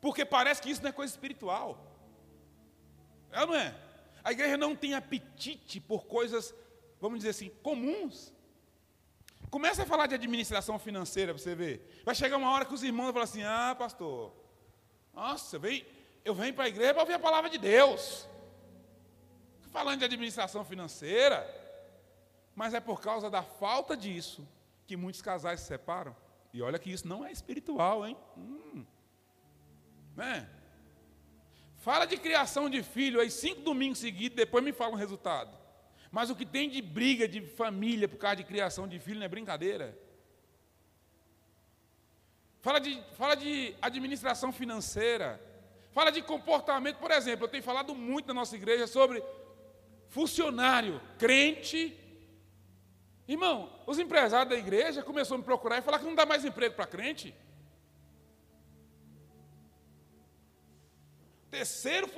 [0.00, 1.78] Porque parece que isso não é coisa espiritual.
[3.30, 3.74] É não é?
[4.24, 6.54] A igreja não tem apetite por coisas,
[7.00, 8.32] vamos dizer assim, comuns.
[9.50, 12.02] Começa a falar de administração financeira para você ver.
[12.04, 14.32] Vai chegar uma hora que os irmãos vão falar assim: ah, pastor,
[15.12, 15.84] nossa, eu venho,
[16.24, 18.28] eu venho para a igreja para ouvir a palavra de Deus.
[19.72, 21.48] Falando de administração financeira,
[22.54, 24.46] mas é por causa da falta disso
[24.86, 26.14] que muitos casais se separam.
[26.52, 28.16] E olha que isso não é espiritual, hein?
[28.36, 28.84] Hum.
[30.20, 30.46] Né?
[31.78, 35.58] Fala de criação de filho aí cinco domingos seguidos, depois me fala o resultado.
[36.10, 39.24] Mas o que tem de briga de família por causa de criação de filho não
[39.24, 39.98] é brincadeira.
[42.60, 45.40] Fala de, fala de administração financeira.
[45.90, 46.98] Fala de comportamento.
[46.98, 49.24] Por exemplo, eu tenho falado muito na nossa igreja sobre
[50.08, 51.96] funcionário, crente.
[53.26, 56.44] Irmão, os empresários da igreja começaram a me procurar e falar que não dá mais
[56.44, 57.34] emprego para crente.
[61.50, 62.08] Terceiro,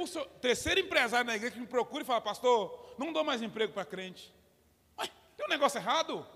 [0.40, 3.85] terceiro empresário na igreja que me procura e fala, pastor, não dou mais emprego para
[3.85, 4.33] crente.
[4.99, 6.27] Ué, tem um negócio errado?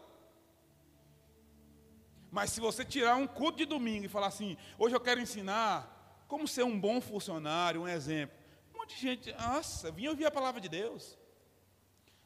[2.30, 6.24] Mas se você tirar um culto de domingo e falar assim, hoje eu quero ensinar
[6.26, 8.37] como ser um bom funcionário, um exemplo.
[8.74, 11.18] Um monte de gente, nossa, vinha ouvir a palavra de Deus.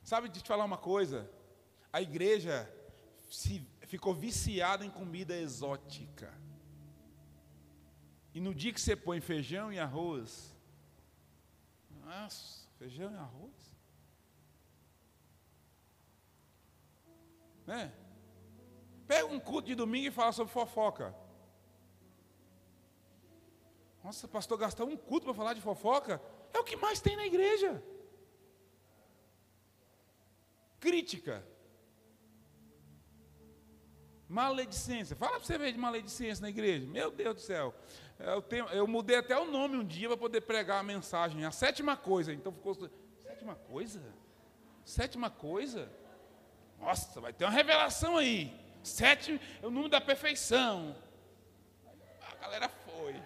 [0.03, 1.30] Sabe de te falar uma coisa?
[1.92, 2.72] A igreja
[3.28, 6.32] se, ficou viciada em comida exótica.
[8.32, 10.49] E no dia que você põe feijão e arroz,
[12.11, 13.76] nossa, feijão e arroz?
[17.66, 17.92] Né?
[19.06, 21.14] Pega um culto de domingo e fala sobre fofoca.
[24.02, 26.20] Nossa, pastor, gastar um culto para falar de fofoca?
[26.52, 27.82] É o que mais tem na igreja.
[30.80, 31.46] Crítica.
[34.28, 35.14] Maledicência.
[35.14, 36.86] Fala para você ver de maledicência na igreja.
[36.86, 37.74] Meu Deus do céu.
[38.21, 41.45] Eu, tenho, eu mudei até o nome um dia para poder pregar a mensagem.
[41.45, 42.33] A sétima coisa.
[42.33, 42.75] Então ficou.
[43.23, 44.03] Sétima coisa?
[44.85, 45.91] Sétima coisa?
[46.79, 48.55] Nossa, vai ter uma revelação aí.
[48.83, 50.95] Sétimo é o número da perfeição.
[52.21, 53.16] A galera foi.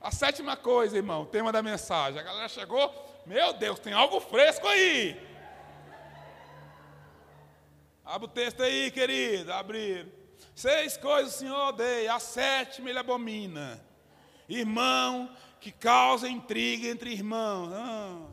[0.00, 2.20] A sétima coisa, irmão, tema da mensagem.
[2.20, 2.92] A galera chegou,
[3.26, 5.20] meu Deus, tem algo fresco aí.
[8.04, 10.06] Abre o texto aí, querido, abrir.
[10.54, 13.84] Seis coisas o Senhor odeia, a sétima ele abomina.
[14.48, 15.30] Irmão
[15.60, 17.72] que causa intriga entre irmãos.
[17.72, 18.28] Ah.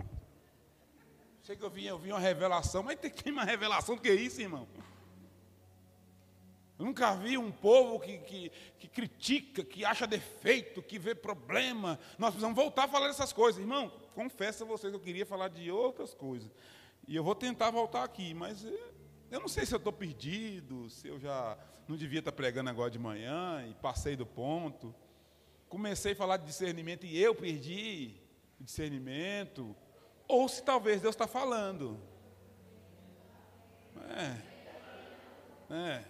[1.42, 4.14] Sei que eu vi, eu vi uma revelação, mas tem que uma revelação do que
[4.14, 4.68] isso, irmão.
[6.78, 12.00] Eu nunca vi um povo que, que, que, critica, que acha defeito, que vê problema.
[12.18, 13.60] Nós precisamos voltar a falar dessas coisas.
[13.60, 16.50] Irmão, confesso a vocês que eu queria falar de outras coisas.
[17.08, 18.92] E eu vou tentar voltar aqui, mas eh,
[19.34, 21.58] eu não sei se eu estou perdido, se eu já
[21.88, 24.94] não devia estar pregando agora de manhã e passei do ponto.
[25.68, 28.14] Comecei a falar de discernimento e eu perdi
[28.62, 29.76] o discernimento.
[30.28, 32.00] Ou se talvez Deus está falando.
[34.08, 34.54] É.
[35.74, 36.06] É.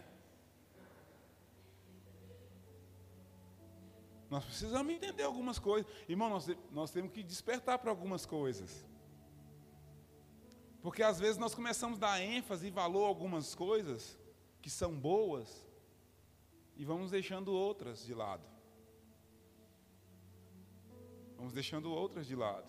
[4.29, 5.89] Nós precisamos entender algumas coisas.
[6.09, 8.85] Irmão, nós, nós temos que despertar para algumas coisas.
[10.83, 14.19] Porque às vezes nós começamos a dar ênfase e valor a algumas coisas
[14.61, 15.65] que são boas
[16.75, 18.43] e vamos deixando outras de lado.
[21.37, 22.67] Vamos deixando outras de lado.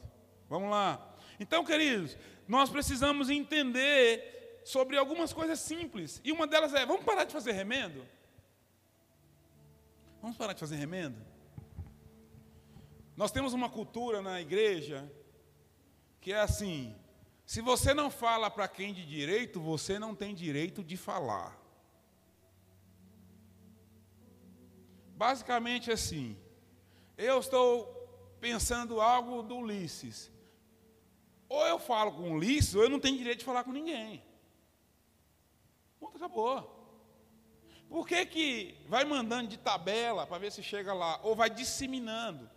[0.48, 1.16] Vamos lá.
[1.40, 6.20] Então, queridos, nós precisamos entender sobre algumas coisas simples.
[6.22, 8.06] E uma delas é: vamos parar de fazer remendo?
[10.22, 11.20] Vamos parar de fazer remendo?
[13.16, 15.10] Nós temos uma cultura na igreja
[16.20, 16.96] que é assim:
[17.54, 21.56] se você não fala para quem de direito, você não tem direito de falar.
[25.16, 26.36] Basicamente assim,
[27.16, 30.32] eu estou pensando algo do Ulisses.
[31.48, 34.20] Ou eu falo com o Ulisses, ou eu não tenho direito de falar com ninguém.
[36.00, 36.58] Ponto, acabou.
[37.88, 42.50] Por que, que vai mandando de tabela para ver se chega lá, ou vai disseminando?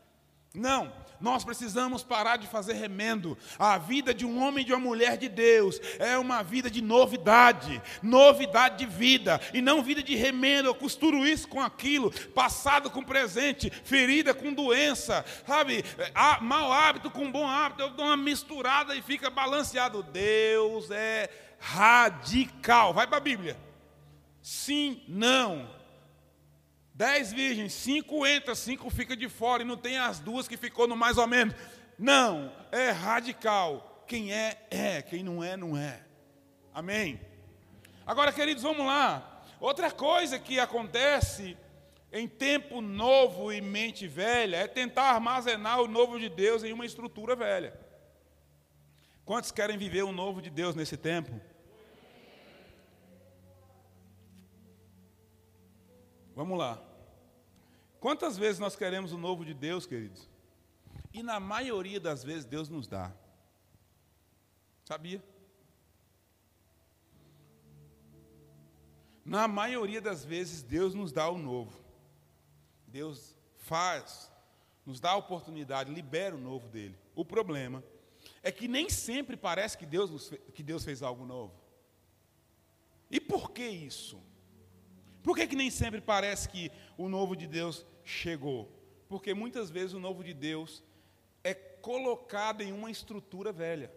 [0.54, 3.38] Não, nós precisamos parar de fazer remendo.
[3.58, 6.82] A vida de um homem e de uma mulher de Deus é uma vida de
[6.82, 10.70] novidade, novidade de vida, e não vida de remendo.
[10.70, 15.84] Eu costuro isso com aquilo, passado com presente, ferida com doença, sabe?
[16.42, 20.04] Mau hábito com bom hábito, eu dou uma misturada e fica balanceado.
[20.04, 21.30] Deus é
[21.60, 22.94] radical.
[22.94, 23.58] Vai para a Bíblia.
[24.42, 25.77] Sim, não.
[26.98, 30.88] Dez virgens, cinco entra, cinco fica de fora, e não tem as duas que ficou
[30.88, 31.54] no mais ou menos.
[31.96, 34.04] Não, é radical.
[34.08, 35.04] Quem é, é.
[35.04, 36.02] Quem não é, não é.
[36.74, 37.22] Amém?
[38.04, 39.44] Agora, queridos, vamos lá.
[39.60, 41.56] Outra coisa que acontece
[42.12, 46.86] em tempo novo e mente velha é tentar armazenar o novo de Deus em uma
[46.86, 47.80] estrutura velha.
[49.24, 51.40] Quantos querem viver o novo de Deus nesse tempo?
[56.38, 56.80] Vamos lá.
[58.00, 60.30] Quantas vezes nós queremos o novo de Deus, queridos?
[61.12, 63.12] E na maioria das vezes Deus nos dá.
[64.86, 65.20] Sabia?
[69.26, 71.76] Na maioria das vezes Deus nos dá o novo.
[72.86, 74.32] Deus faz,
[74.86, 76.96] nos dá a oportunidade, libera o novo dele.
[77.16, 77.84] O problema
[78.44, 81.60] é que nem sempre parece que Deus, que Deus fez algo novo.
[83.10, 84.22] E por que isso?
[85.28, 88.72] Por que, que nem sempre parece que o novo de Deus chegou?
[89.10, 90.82] Porque muitas vezes o novo de Deus
[91.44, 93.92] é colocado em uma estrutura velha.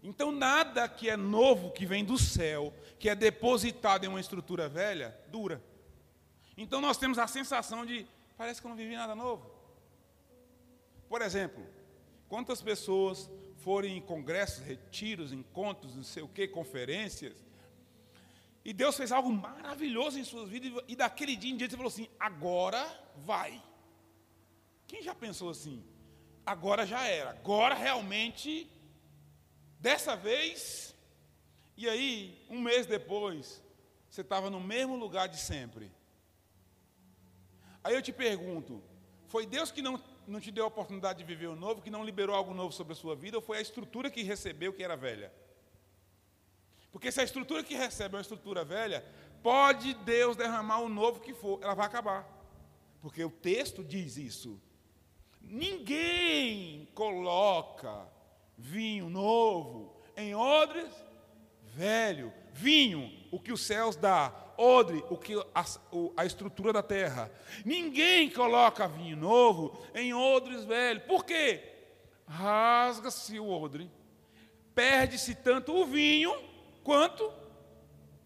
[0.00, 4.68] Então, nada que é novo, que vem do céu, que é depositado em uma estrutura
[4.68, 5.60] velha, dura.
[6.56, 8.06] Então, nós temos a sensação de,
[8.38, 9.50] parece que eu não vivi nada novo.
[11.08, 11.66] Por exemplo,
[12.28, 17.34] quantas pessoas foram em congressos, retiros, encontros, não sei o que, conferências,
[18.66, 21.88] e Deus fez algo maravilhoso em suas vidas, e daquele dia em diante você falou
[21.88, 22.84] assim: agora
[23.18, 23.62] vai.
[24.88, 25.84] Quem já pensou assim?
[26.44, 28.68] Agora já era, agora realmente,
[29.78, 30.96] dessa vez,
[31.76, 33.62] e aí, um mês depois,
[34.10, 35.92] você estava no mesmo lugar de sempre.
[37.84, 38.82] Aí eu te pergunto:
[39.26, 42.04] foi Deus que não, não te deu a oportunidade de viver o novo, que não
[42.04, 44.96] liberou algo novo sobre a sua vida, ou foi a estrutura que recebeu que era
[44.96, 45.32] velha?
[46.96, 49.04] Porque se a estrutura que recebe é uma estrutura velha,
[49.42, 52.26] pode Deus derramar o novo que for, ela vai acabar.
[53.02, 54.58] Porque o texto diz isso.
[55.42, 58.08] Ninguém coloca
[58.56, 60.90] vinho novo em odres
[61.64, 62.32] velho.
[62.54, 65.66] vinho, o que os céus dá, odre, o que a,
[66.16, 67.30] a estrutura da terra.
[67.62, 71.02] Ninguém coloca vinho novo em odres velhos.
[71.02, 71.62] Por quê?
[72.26, 73.90] Rasga-se o odre,
[74.74, 76.55] perde-se tanto o vinho
[76.86, 77.32] quanto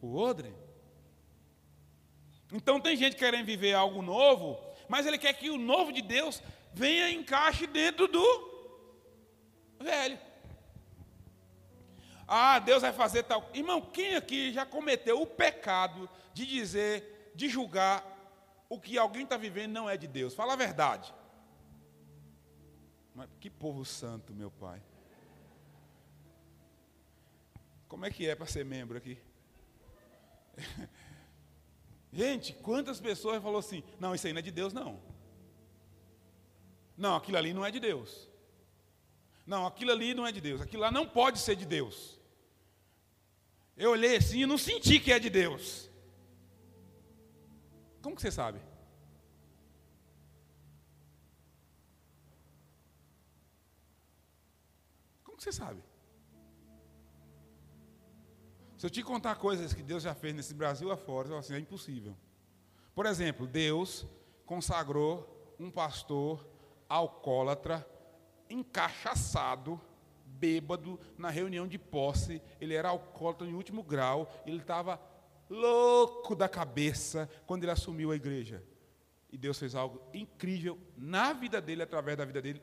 [0.02, 0.54] o odre.
[2.52, 6.42] Então tem gente querendo viver algo novo, mas ele quer que o novo de Deus
[6.74, 8.22] venha e encaixe dentro do
[9.80, 10.18] velho.
[12.28, 13.48] Ah, Deus vai fazer tal.
[13.54, 18.04] Irmão, quem aqui já cometeu o pecado de dizer, de julgar
[18.68, 20.34] o que alguém está vivendo não é de Deus?
[20.34, 21.14] Fala a verdade.
[23.14, 24.82] Mas que povo santo, meu pai.
[27.90, 29.18] Como é que é para ser membro aqui?
[32.12, 35.02] Gente, quantas pessoas falou assim: não, isso aí não é de Deus, não.
[36.96, 38.28] Não, aquilo ali não é de Deus.
[39.44, 40.60] Não, aquilo ali não é de Deus.
[40.60, 42.16] Aquilo lá não pode ser de Deus.
[43.76, 45.90] Eu olhei assim e não senti que é de Deus.
[48.00, 48.60] Como que você sabe?
[55.24, 55.89] Como que você sabe?
[58.80, 62.16] Se eu te contar coisas que Deus já fez nesse Brasil afora, assim, é impossível.
[62.94, 64.06] Por exemplo, Deus
[64.46, 66.48] consagrou um pastor
[66.88, 67.86] alcoólatra,
[68.48, 69.78] encaixaçado,
[70.24, 72.40] bêbado, na reunião de posse.
[72.58, 74.98] Ele era alcoólatra em último grau, ele estava
[75.50, 78.64] louco da cabeça quando ele assumiu a igreja.
[79.30, 82.62] E Deus fez algo incrível na vida dele, através da vida dele,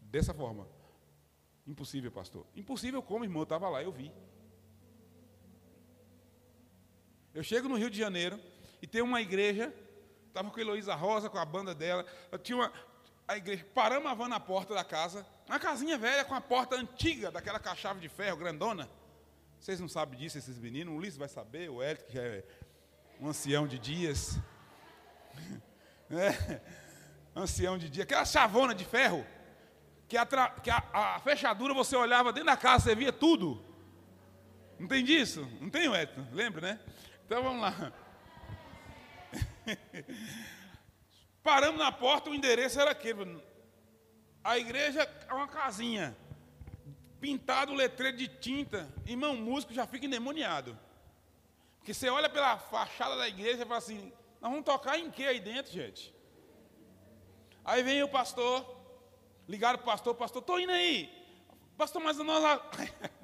[0.00, 0.64] dessa forma.
[1.66, 2.46] Impossível, pastor.
[2.54, 3.40] Impossível como, irmão?
[3.40, 4.12] Eu estava lá, eu vi.
[7.34, 8.38] Eu chego no Rio de Janeiro
[8.82, 9.72] e tem uma igreja,
[10.28, 12.04] estava com a Heloísa Rosa, com a banda dela,
[12.42, 12.72] tinha uma,
[13.26, 16.76] a igreja, paramos a van na porta da casa, uma casinha velha com a porta
[16.76, 18.88] antiga, daquela com de ferro grandona.
[19.58, 22.44] Vocês não sabem disso, esses meninos, o Ulisses vai saber, o Hélio, que é
[23.20, 24.38] um ancião de dias.
[26.14, 26.60] É,
[27.34, 29.24] ancião de dia, aquela chavona de ferro,
[30.06, 33.64] que, a, que a, a, fechadura você olhava dentro da casa, você via tudo.
[34.78, 35.48] Não tem disso?
[35.58, 36.26] Não tem, Edson?
[36.32, 36.80] Lembra, né?
[37.26, 37.92] Então vamos lá.
[41.42, 43.42] Paramos na porta, o endereço era aquele.
[44.44, 46.16] A igreja é uma casinha.
[47.20, 48.92] Pintado o letreiro de tinta.
[49.06, 50.78] Irmão, músico já fica endemoniado.
[51.78, 55.24] Porque você olha pela fachada da igreja e fala assim: nós vamos tocar em que
[55.24, 56.14] aí dentro, gente?
[57.64, 58.76] Aí vem o pastor,
[59.48, 61.10] ligaram o pastor, pastor, estou indo aí.
[61.76, 62.60] Pastor, mas nós.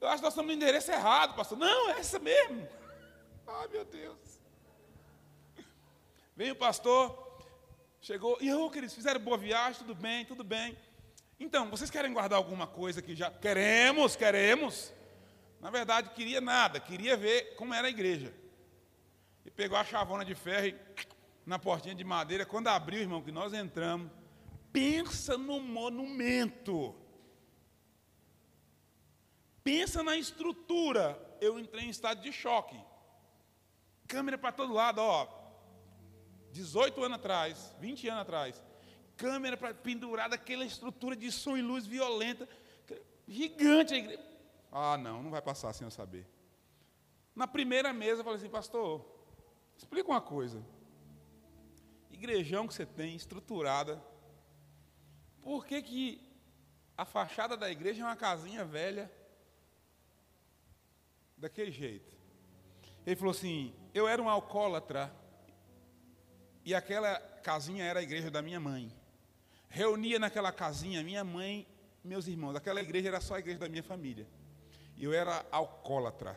[0.00, 1.58] Eu acho que nós estamos no endereço errado, pastor.
[1.58, 2.68] Não, é essa mesmo.
[3.46, 4.40] Ai, meu Deus.
[6.36, 7.40] Vem o pastor,
[8.00, 10.76] chegou, e eu, queridos, fizeram boa viagem, tudo bem, tudo bem.
[11.40, 13.30] Então, vocês querem guardar alguma coisa que já.
[13.30, 14.92] Queremos, queremos.
[15.60, 18.34] Na verdade, queria nada, queria ver como era a igreja.
[19.44, 20.76] E pegou a chavona de ferro e,
[21.46, 22.44] na portinha de madeira.
[22.44, 24.10] Quando abriu, irmão, que nós entramos,
[24.72, 26.94] pensa no monumento.
[29.66, 31.20] Pensa na estrutura.
[31.40, 32.80] Eu entrei em estado de choque.
[34.06, 35.26] Câmera para todo lado, ó.
[36.52, 38.64] 18 anos atrás, 20 anos atrás.
[39.16, 42.48] Câmera para pendurar aquela estrutura de som e luz violenta.
[43.26, 44.22] Gigante a igreja.
[44.70, 46.24] Ah, não, não vai passar sem eu saber.
[47.34, 49.04] Na primeira mesa eu falei assim, pastor,
[49.76, 50.64] explica uma coisa.
[52.08, 54.00] Igrejão que você tem, estruturada.
[55.42, 56.38] Por que, que
[56.96, 59.10] a fachada da igreja é uma casinha velha?
[61.36, 62.16] Daquele jeito.
[63.06, 65.12] Ele falou assim: Eu era um alcoólatra
[66.64, 68.92] e aquela casinha era a igreja da minha mãe.
[69.68, 71.66] Reunia naquela casinha minha mãe,
[72.02, 72.56] meus irmãos.
[72.56, 74.26] Aquela igreja era só a igreja da minha família.
[74.96, 76.36] E eu era alcoólatra.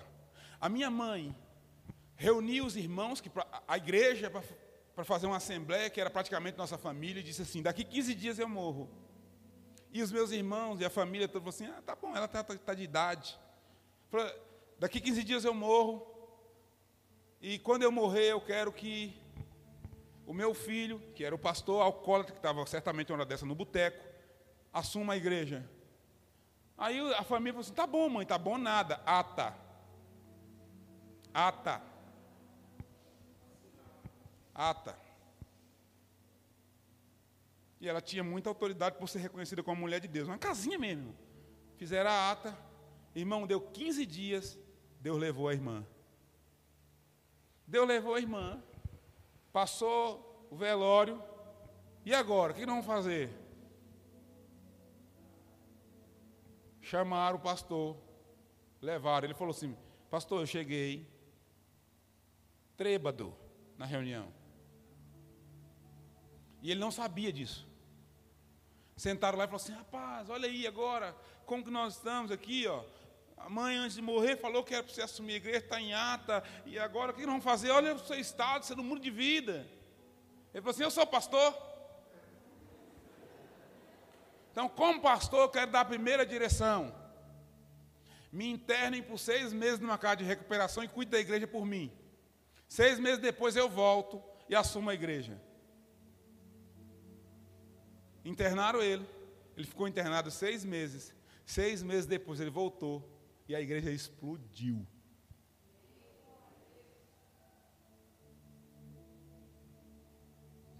[0.59, 1.35] A minha mãe
[2.15, 3.31] reunia os irmãos, que
[3.67, 7.83] a igreja, para fazer uma assembleia, que era praticamente nossa família, e disse assim: Daqui
[7.83, 8.89] 15 dias eu morro.
[9.91, 12.43] E os meus irmãos e a família toda falou assim: Ah, tá bom, ela está
[12.43, 13.39] tá de idade.
[14.09, 14.29] Falou,
[14.79, 16.07] Daqui 15 dias eu morro.
[17.41, 19.13] E quando eu morrer, eu quero que
[20.25, 23.55] o meu filho, que era o pastor alcoólatra, que estava certamente uma hora dessa no
[23.55, 24.05] boteco,
[24.71, 25.69] assuma a igreja.
[26.77, 29.01] Aí a família falou assim: tá bom, mãe, tá bom nada.
[29.05, 29.53] Ata.
[31.33, 31.81] Ata.
[34.55, 34.97] Ata.
[37.81, 40.27] E ela tinha muita autoridade por ser reconhecida como mulher de Deus.
[40.27, 41.15] Uma casinha mesmo.
[41.77, 42.57] Fizeram a ata.
[43.15, 44.57] Irmão, deu 15 dias.
[44.99, 45.85] Deus levou a irmã.
[47.65, 48.61] Deus levou a irmã,
[49.53, 51.21] passou o velório,
[52.05, 52.53] e agora?
[52.53, 53.29] O que nós vamos fazer?
[56.81, 57.95] Chamaram o pastor,
[58.81, 59.25] Levaram.
[59.25, 59.75] Ele falou assim:
[60.09, 61.07] Pastor, eu cheguei
[62.77, 63.35] trêbado
[63.77, 64.31] na reunião.
[66.61, 67.67] E ele não sabia disso.
[68.95, 72.83] Sentaram lá e falaram assim: Rapaz, olha aí agora, como que nós estamos aqui, ó.
[73.39, 75.93] A mãe, antes de morrer, falou que era para você assumir a igreja, está em
[75.93, 77.71] ata, e agora o que nós vamos fazer?
[77.71, 79.65] Olha o seu estado, você no mundo de vida.
[80.53, 81.57] Ele falou assim: Eu sou pastor.
[84.51, 86.93] Então, como pastor, eu quero dar a primeira direção.
[88.31, 91.91] Me internem por seis meses numa casa de recuperação e cuide da igreja por mim.
[92.67, 95.41] Seis meses depois eu volto e assumo a igreja.
[98.23, 99.07] Internaram ele.
[99.55, 101.13] Ele ficou internado seis meses.
[101.45, 103.18] Seis meses depois ele voltou
[103.49, 104.85] e a igreja explodiu.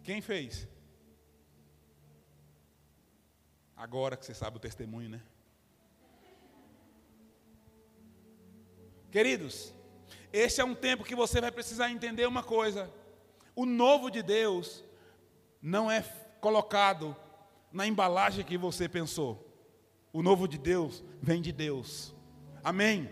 [0.04, 0.68] Quem fez?
[3.76, 5.22] Agora que você sabe o testemunho, né?
[9.12, 9.74] Queridos,
[10.32, 12.94] esse é um tempo que você vai precisar entender uma coisa:
[13.56, 14.84] o novo de Deus
[15.60, 16.04] não é
[16.40, 17.16] colocado
[17.72, 19.44] na embalagem que você pensou.
[20.14, 22.19] O novo de Deus vem de Deus.
[22.64, 23.10] Amém?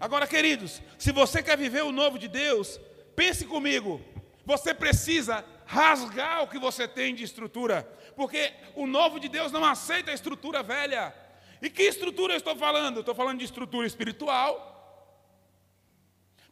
[0.00, 2.80] Agora, queridos, se você quer viver o novo de Deus,
[3.14, 4.00] pense comigo.
[4.44, 9.64] Você precisa rasgar o que você tem de estrutura, porque o novo de Deus não
[9.64, 11.14] aceita a estrutura velha.
[11.60, 13.00] E que estrutura eu estou falando?
[13.00, 14.70] estou falando de estrutura espiritual.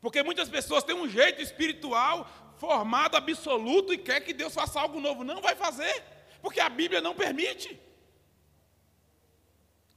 [0.01, 5.01] Porque muitas pessoas têm um jeito espiritual formado absoluto e quer que Deus faça algo
[5.01, 5.24] novo.
[5.24, 6.05] Não vai fazer,
[6.41, 7.78] porque a Bíblia não permite.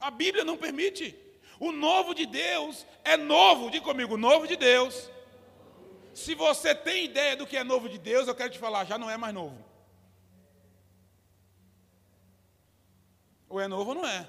[0.00, 1.16] A Bíblia não permite.
[1.66, 5.10] O novo de Deus é novo, diga comigo, novo de Deus.
[6.12, 8.98] Se você tem ideia do que é novo de Deus, eu quero te falar, já
[8.98, 9.56] não é mais novo.
[13.48, 14.28] Ou é novo ou não é.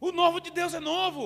[0.00, 1.24] O novo de Deus é novo.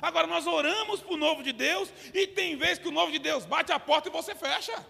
[0.00, 3.18] Agora nós oramos para o novo de Deus e tem vezes que o novo de
[3.18, 4.86] Deus bate a porta e você fecha.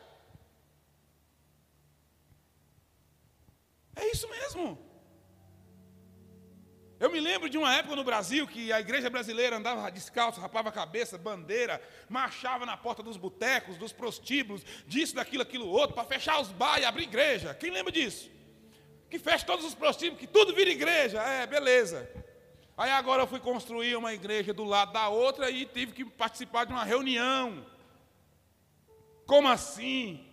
[3.97, 4.94] É isso mesmo.
[7.01, 10.69] Eu me lembro de uma época no Brasil que a igreja brasileira andava descalço, rapava
[10.69, 16.05] a cabeça, bandeira, marchava na porta dos botecos, dos prostíbulos, disso, daquilo, aquilo outro, para
[16.05, 17.53] fechar os bar e abrir igreja.
[17.55, 18.31] Quem lembra disso?
[19.11, 21.21] Que fecha todos os prostíbulos, que tudo vira igreja.
[21.21, 22.09] É, beleza.
[22.77, 26.65] Aí agora eu fui construir uma igreja do lado da outra e tive que participar
[26.65, 27.67] de uma reunião.
[29.27, 30.29] Como assim?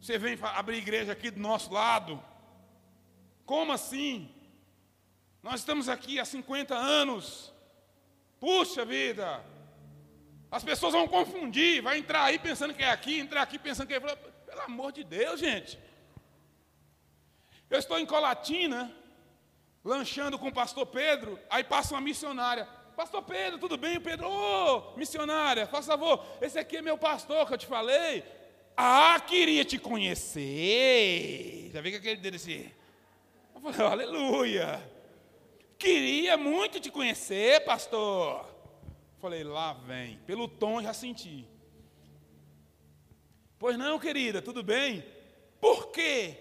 [0.00, 2.22] Você vem abrir igreja aqui do nosso lado?
[3.44, 4.34] Como assim?
[5.42, 7.52] Nós estamos aqui há 50 anos.
[8.38, 9.42] Puxa vida!
[10.50, 13.94] As pessoas vão confundir, vai entrar aí pensando que é aqui, entrar aqui pensando que
[13.94, 14.00] é.
[14.00, 15.78] Pelo amor de Deus, gente.
[17.70, 18.92] Eu estou em Colatina,
[19.84, 22.66] lanchando com o pastor Pedro, aí passa uma missionária.
[22.96, 23.96] Pastor Pedro, tudo bem?
[23.96, 27.66] O Pedro, ô, oh, missionária, faz favor, esse aqui é meu pastor que eu te
[27.66, 28.24] falei.
[28.76, 31.70] Ah, queria te conhecer.
[31.72, 32.70] Já vi que aquele dedo assim.
[33.54, 34.99] Eu falei, aleluia.
[35.80, 38.46] Queria muito te conhecer, pastor.
[39.18, 40.18] Falei, lá vem.
[40.18, 41.48] Pelo tom já senti.
[43.58, 45.04] Pois não, querida, tudo bem?
[45.58, 46.36] Por que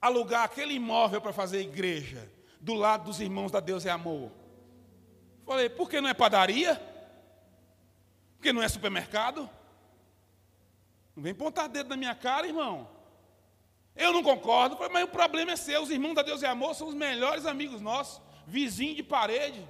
[0.00, 2.30] alugar aquele imóvel para fazer igreja
[2.60, 4.30] do lado dos irmãos da Deus é amor.
[5.44, 6.80] Falei, por que não é padaria?
[8.36, 9.50] Porque não é supermercado?
[11.16, 12.88] Não vem pontar dedo na minha cara, irmão.
[13.98, 15.82] Eu não concordo, mas o problema é seu.
[15.82, 19.68] Os irmãos da Deus é amor são os melhores amigos nossos, vizinho de parede.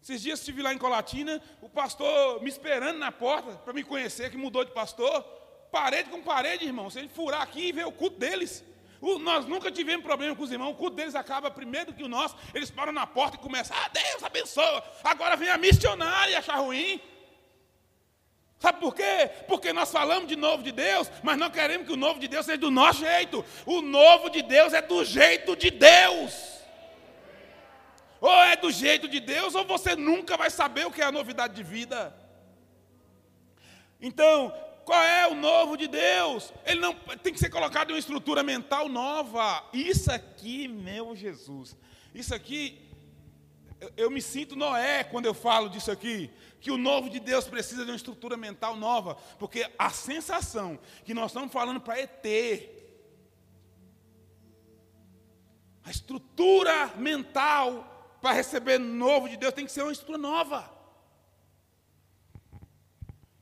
[0.00, 4.30] Esses dias estive lá em Colatina, o pastor me esperando na porta para me conhecer,
[4.30, 5.22] que mudou de pastor
[5.70, 6.88] parede com parede, irmão.
[6.88, 8.64] Se ele furar aqui e ver o culto deles.
[9.00, 10.70] O, nós nunca tivemos problema com os irmãos.
[10.70, 12.36] O culto deles acaba primeiro que o nosso.
[12.54, 13.76] Eles param na porta e começam.
[13.76, 14.82] Ah, Deus abençoa.
[15.04, 17.00] Agora vem a missionária achar ruim.
[18.58, 19.30] Sabe por quê?
[19.46, 22.44] Porque nós falamos de novo de Deus, mas não queremos que o novo de Deus
[22.44, 23.44] seja do nosso jeito.
[23.64, 26.58] O novo de Deus é do jeito de Deus.
[28.20, 31.12] Ou é do jeito de Deus, ou você nunca vai saber o que é a
[31.12, 32.12] novidade de vida.
[34.00, 34.52] Então,
[34.84, 36.52] qual é o novo de Deus?
[36.66, 39.64] Ele não tem que ser colocado em uma estrutura mental nova.
[39.72, 41.76] Isso aqui, meu Jesus.
[42.12, 42.87] Isso aqui
[43.80, 47.46] eu, eu me sinto Noé quando eu falo disso aqui, que o novo de Deus
[47.46, 52.26] precisa de uma estrutura mental nova, porque a sensação que nós estamos falando para ET,
[55.84, 60.78] a estrutura mental para receber novo de Deus tem que ser uma estrutura nova.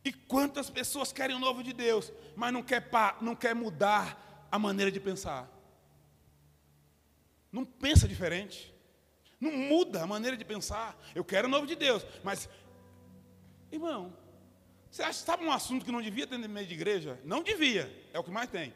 [0.04, 2.88] E quantas pessoas querem o novo de Deus, mas não quer,
[3.20, 5.50] não quer mudar a maneira de pensar?
[7.50, 8.75] Não pensa diferente.
[9.40, 10.98] Não muda a maneira de pensar.
[11.14, 12.48] Eu quero o novo de Deus, mas,
[13.70, 14.12] irmão,
[14.90, 17.20] você acha, sabe um assunto que não devia ter no meio de igreja?
[17.24, 18.74] Não devia, é o que mais tem.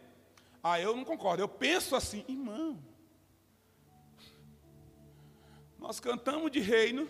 [0.62, 1.42] Ah, eu não concordo.
[1.42, 2.78] Eu penso assim, irmão.
[5.78, 7.08] Nós cantamos de reino,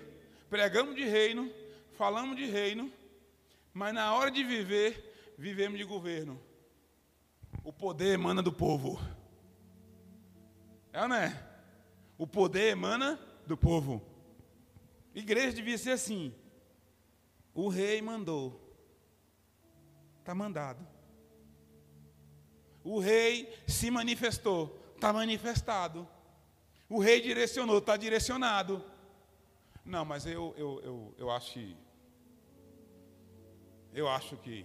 [0.49, 1.53] pregamos de reino,
[1.95, 2.93] falamos de reino,
[3.73, 6.41] mas na hora de viver, vivemos de governo.
[7.65, 9.01] O poder emana do povo.
[10.93, 11.47] É ou não é?
[12.17, 13.19] O poder emana
[13.51, 14.01] do povo.
[15.15, 16.33] Igreja devia ser assim.
[17.53, 18.59] O rei mandou.
[20.21, 20.87] Está mandado.
[22.85, 24.79] O rei se manifestou.
[24.95, 26.09] Está manifestado.
[26.89, 27.79] O rei direcionou.
[27.79, 28.85] Está direcionado.
[29.85, 31.77] Não, mas eu, eu, eu, eu acho que.
[33.93, 34.65] Eu acho que.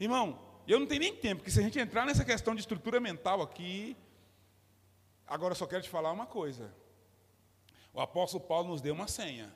[0.00, 2.98] Irmão, eu não tenho nem tempo, porque se a gente entrar nessa questão de estrutura
[2.98, 3.96] mental aqui.
[5.26, 6.74] Agora eu só quero te falar uma coisa.
[7.92, 9.52] O apóstolo Paulo nos deu uma senha.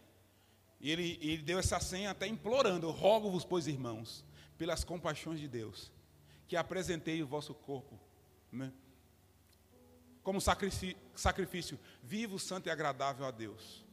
[0.80, 4.24] E ele, ele deu essa senha até implorando: rogo-vos, pois irmãos,
[4.59, 5.93] pelas compaixões de Deus,
[6.49, 7.99] que apresentei o vosso corpo,
[8.51, 8.72] né,
[10.22, 13.85] como sacrifício, sacrifício vivo, santo e agradável a Deus.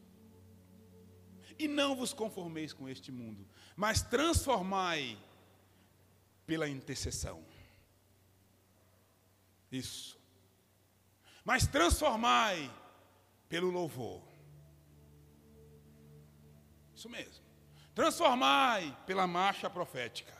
[1.57, 5.17] E não vos conformeis com este mundo, mas transformai
[6.45, 7.43] pela intercessão.
[9.71, 10.17] Isso.
[11.43, 12.71] Mas transformai
[13.47, 14.28] pelo louvor.
[16.99, 17.45] Isso mesmo.
[17.95, 20.37] Transformai pela marcha profética.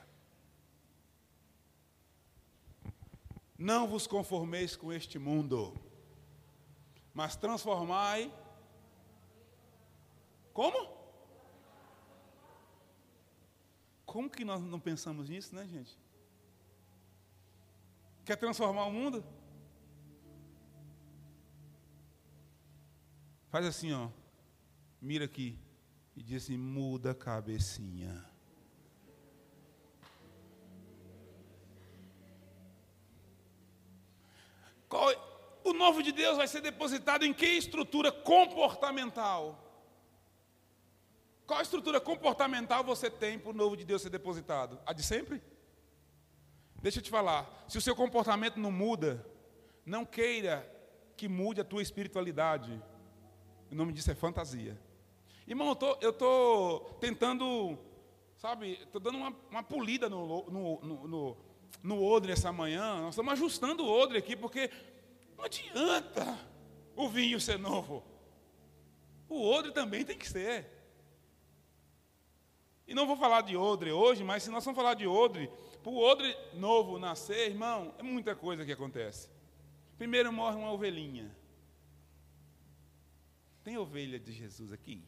[3.58, 5.74] Não vos conformeis com este mundo,
[7.14, 8.30] mas transformai.
[10.52, 10.98] Como?
[14.06, 15.98] Como que nós não pensamos nisso, né, gente?
[18.26, 19.24] Quer transformar o mundo?
[23.48, 24.10] Faz assim, ó.
[25.02, 25.58] Mira aqui
[26.20, 28.26] e diz assim: muda a cabecinha.
[34.90, 35.08] Qual,
[35.64, 39.66] o novo de Deus vai ser depositado em que estrutura comportamental?
[41.48, 44.78] Qual estrutura comportamental você tem para o novo de Deus ser depositado?
[44.86, 45.42] A de sempre?
[46.82, 49.26] Deixa eu te falar, se o seu comportamento não muda,
[49.86, 50.70] não queira
[51.16, 52.82] que mude a tua espiritualidade.
[53.72, 54.89] O nome disso é fantasia.
[55.50, 57.76] Irmão, eu estou tentando,
[58.38, 61.38] sabe, estou dando uma, uma polida no, no, no, no,
[61.82, 63.02] no odre essa manhã.
[63.02, 64.70] Nós estamos ajustando o odre aqui, porque
[65.36, 66.38] não adianta
[66.96, 68.04] o vinho ser novo.
[69.28, 70.70] O odre também tem que ser.
[72.88, 75.50] E não vou falar de odre hoje, mas se nós vamos falar de odre,
[75.82, 79.28] para o odre novo nascer, irmão, é muita coisa que acontece.
[79.98, 81.36] Primeiro morre uma ovelhinha.
[83.64, 85.04] Tem ovelha de Jesus aqui?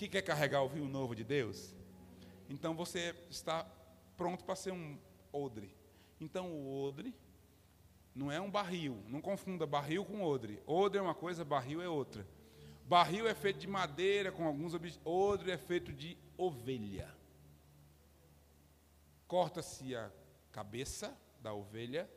[0.00, 1.74] Que quer carregar o vinho novo de Deus,
[2.48, 3.66] então você está
[4.16, 4.98] pronto para ser um
[5.30, 5.76] odre.
[6.18, 7.14] Então o odre
[8.14, 10.62] não é um barril, não confunda barril com odre.
[10.66, 12.26] Odre é uma coisa, barril é outra.
[12.86, 17.14] Barril é feito de madeira com alguns objetos, odre é feito de ovelha.
[19.28, 20.10] Corta-se a
[20.50, 22.10] cabeça da ovelha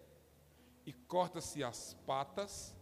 [0.86, 2.74] e corta-se as patas,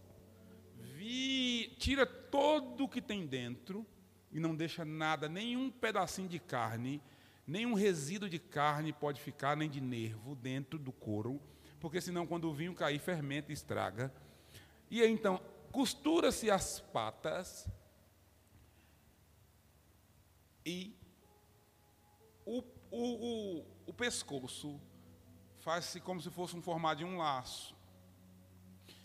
[0.78, 3.84] vi, tira todo o que tem dentro
[4.32, 7.02] e não deixa nada, nenhum pedacinho de carne,
[7.46, 11.40] nenhum resíduo de carne pode ficar, nem de nervo dentro do couro,
[11.78, 14.12] porque senão quando o vinho cair, fermenta e estraga.
[14.90, 17.68] E aí, então, costura-se as patas
[20.64, 20.96] e
[22.46, 24.80] o, o, o, o pescoço
[25.58, 27.76] faz-se como se fosse um formato de um laço.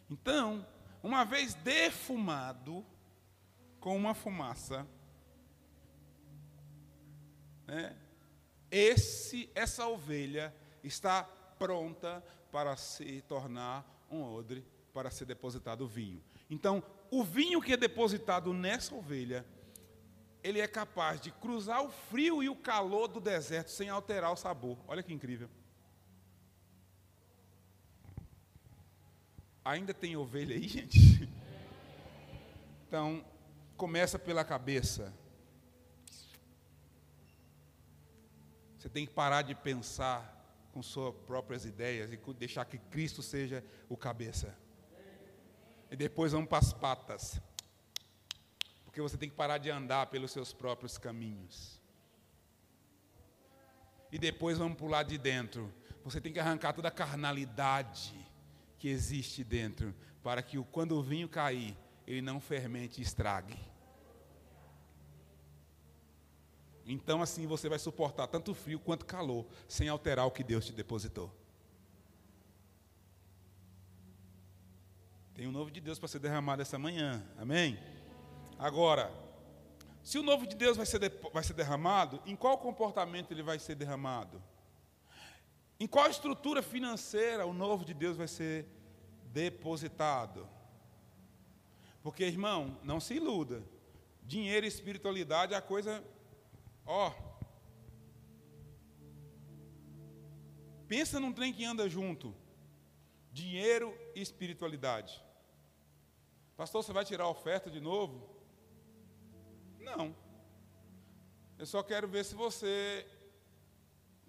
[0.10, 0.66] Então,
[1.04, 2.86] uma vez defumado
[3.80, 4.88] com uma fumaça,
[7.68, 7.96] né?
[8.72, 10.54] Esse, essa ovelha
[10.84, 16.24] está pronta para se tornar um odre, para ser depositado o vinho.
[16.50, 19.46] Então, o vinho que é depositado nessa ovelha,
[20.44, 24.36] ele é capaz de cruzar o frio e o calor do deserto sem alterar o
[24.36, 24.78] sabor.
[24.88, 25.50] Olha que incrível.
[29.64, 31.30] Ainda tem ovelha aí, gente?
[32.88, 33.24] Então,
[33.76, 35.14] começa pela cabeça.
[38.78, 40.36] Você tem que parar de pensar
[40.72, 44.56] com suas próprias ideias e deixar que Cristo seja o cabeça.
[45.90, 47.42] E depois vamos para as patas.
[48.86, 51.82] Porque você tem que parar de andar pelos seus próprios caminhos.
[54.12, 55.74] E depois vamos lado de dentro.
[56.04, 58.16] Você tem que arrancar toda a carnalidade
[58.78, 61.76] que existe dentro, para que quando o vinho cair,
[62.06, 63.58] ele não fermente e estrague.
[66.88, 70.72] Então assim você vai suportar tanto frio quanto calor, sem alterar o que Deus te
[70.72, 71.32] depositou.
[75.36, 77.24] Tem um novo de Deus para ser derramado essa manhã.
[77.38, 77.78] Amém?
[78.58, 79.12] Agora,
[80.02, 83.44] se o novo de Deus vai ser, de, vai ser derramado, em qual comportamento ele
[83.44, 84.42] vai ser derramado?
[85.80, 88.66] Em qual estrutura financeira o novo de Deus vai ser
[89.26, 90.48] depositado?
[92.02, 93.62] Porque, irmão, não se iluda.
[94.24, 96.04] Dinheiro e espiritualidade é a coisa,
[96.88, 97.12] ó.
[100.88, 102.34] Pensa num trem que anda junto.
[103.32, 105.22] Dinheiro e espiritualidade.
[106.56, 108.28] Pastor, você vai tirar a oferta de novo?
[109.80, 110.16] Não.
[111.60, 113.06] Eu só quero ver se você,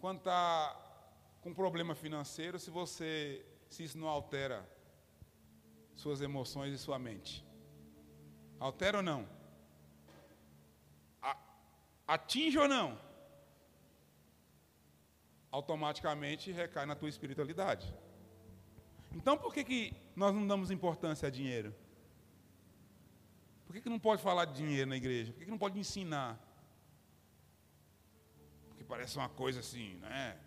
[0.00, 0.76] quando está
[1.40, 4.68] com problema financeiro, se você, se isso não altera
[5.94, 7.44] suas emoções e sua mente.
[8.59, 9.38] Altera ou não?
[12.09, 12.98] Atinge ou não?
[15.50, 17.94] Automaticamente recai na tua espiritualidade.
[19.12, 21.74] Então por que, que nós não damos importância a dinheiro?
[23.66, 25.30] Por que, que não pode falar de dinheiro na igreja?
[25.30, 26.40] Por que, que não pode ensinar?
[28.68, 30.38] Porque parece uma coisa assim, né?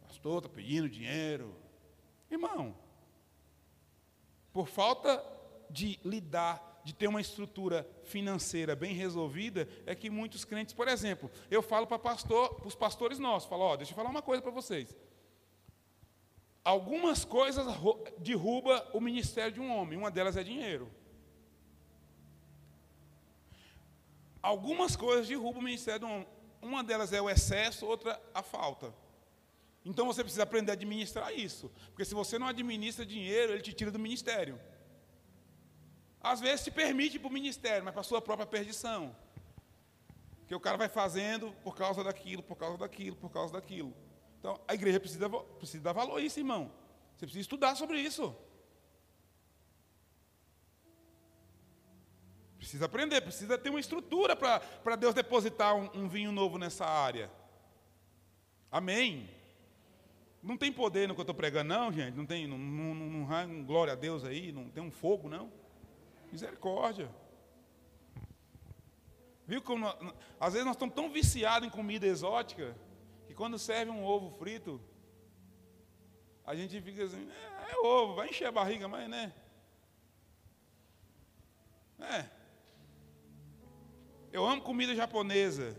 [0.00, 1.54] Pastor está pedindo dinheiro.
[2.30, 2.74] Irmão,
[4.54, 5.22] por falta
[5.68, 11.28] de lidar, de ter uma estrutura financeira bem resolvida, é que muitos crentes, por exemplo,
[11.50, 14.52] eu falo para pastor, os pastores nossos, falo, ó, deixa eu falar uma coisa para
[14.52, 14.96] vocês.
[16.62, 17.66] Algumas coisas
[18.18, 20.88] derruba o ministério de um homem, uma delas é dinheiro.
[24.40, 26.28] Algumas coisas derrubam o ministério do homem.
[26.62, 28.94] Uma delas é o excesso, outra a falta.
[29.84, 31.68] Então você precisa aprender a administrar isso.
[31.86, 34.60] Porque se você não administra dinheiro, ele te tira do ministério.
[36.26, 39.14] Às vezes te permite para o ministério, mas para a sua própria perdição.
[40.48, 43.94] Que o cara vai fazendo por causa daquilo, por causa daquilo, por causa daquilo.
[44.40, 46.72] Então a igreja precisa, precisa dar valor a isso, irmão.
[47.14, 48.34] Você precisa estudar sobre isso.
[52.58, 57.30] Precisa aprender, precisa ter uma estrutura para Deus depositar um, um, vinho novo nessa área.
[58.68, 59.30] Amém.
[60.42, 62.16] Não tem poder no que eu estou pregando, não, gente.
[62.16, 65.52] Não tem, não, não, não, não glória a Deus aí, não tem um fogo, não.
[66.30, 67.10] Misericórdia.
[69.46, 69.86] Viu como
[70.40, 72.76] às vezes nós estamos tão viciados em comida exótica
[73.26, 74.80] que quando serve um ovo frito,
[76.44, 79.32] a gente fica assim, é, é ovo, vai encher a barriga, mas né?
[81.98, 82.28] É.
[84.32, 85.76] Eu amo comida japonesa,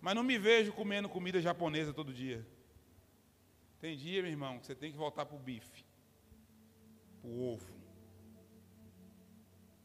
[0.00, 2.46] mas não me vejo comendo comida japonesa todo dia.
[3.80, 5.84] Tem dia, meu irmão, que você tem que voltar para o bife,
[7.20, 7.81] para o ovo.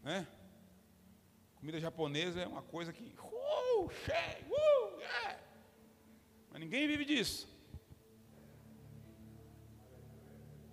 [0.07, 0.25] Né?
[1.59, 3.03] Comida japonesa é uma coisa que.
[3.03, 5.37] Uh, cheio, uh, yeah.
[6.49, 7.45] Mas ninguém vive disso.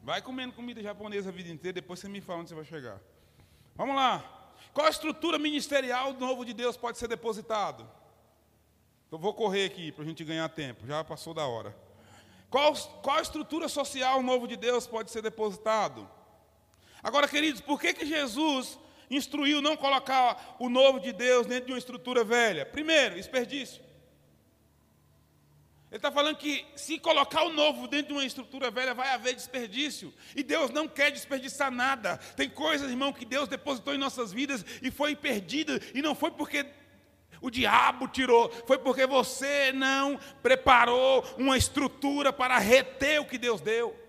[0.04, 3.00] Vai comendo comida japonesa a vida inteira, depois você me fala onde você vai chegar.
[3.74, 4.52] Vamos lá.
[4.72, 7.90] Qual a estrutura ministerial do novo de Deus pode ser depositado?
[9.10, 11.76] Eu vou correr aqui para a gente ganhar tempo, já passou da hora.
[12.48, 12.72] Qual,
[13.02, 16.08] qual a estrutura social novo de Deus pode ser depositado?
[17.02, 18.78] Agora, queridos, por que, que Jesus
[19.16, 22.66] instruiu não colocar o novo de Deus dentro de uma estrutura velha?
[22.66, 23.82] Primeiro, desperdício.
[25.94, 29.32] Ele está falando que se colocar o novo dentro de uma estrutura velha, vai haver
[29.32, 30.12] desperdício.
[30.34, 32.16] E Deus não quer desperdiçar nada.
[32.34, 35.80] Tem coisas, irmão, que Deus depositou em nossas vidas e foi perdida.
[35.94, 36.66] E não foi porque
[37.40, 43.60] o diabo tirou, foi porque você não preparou uma estrutura para reter o que Deus
[43.60, 44.03] deu.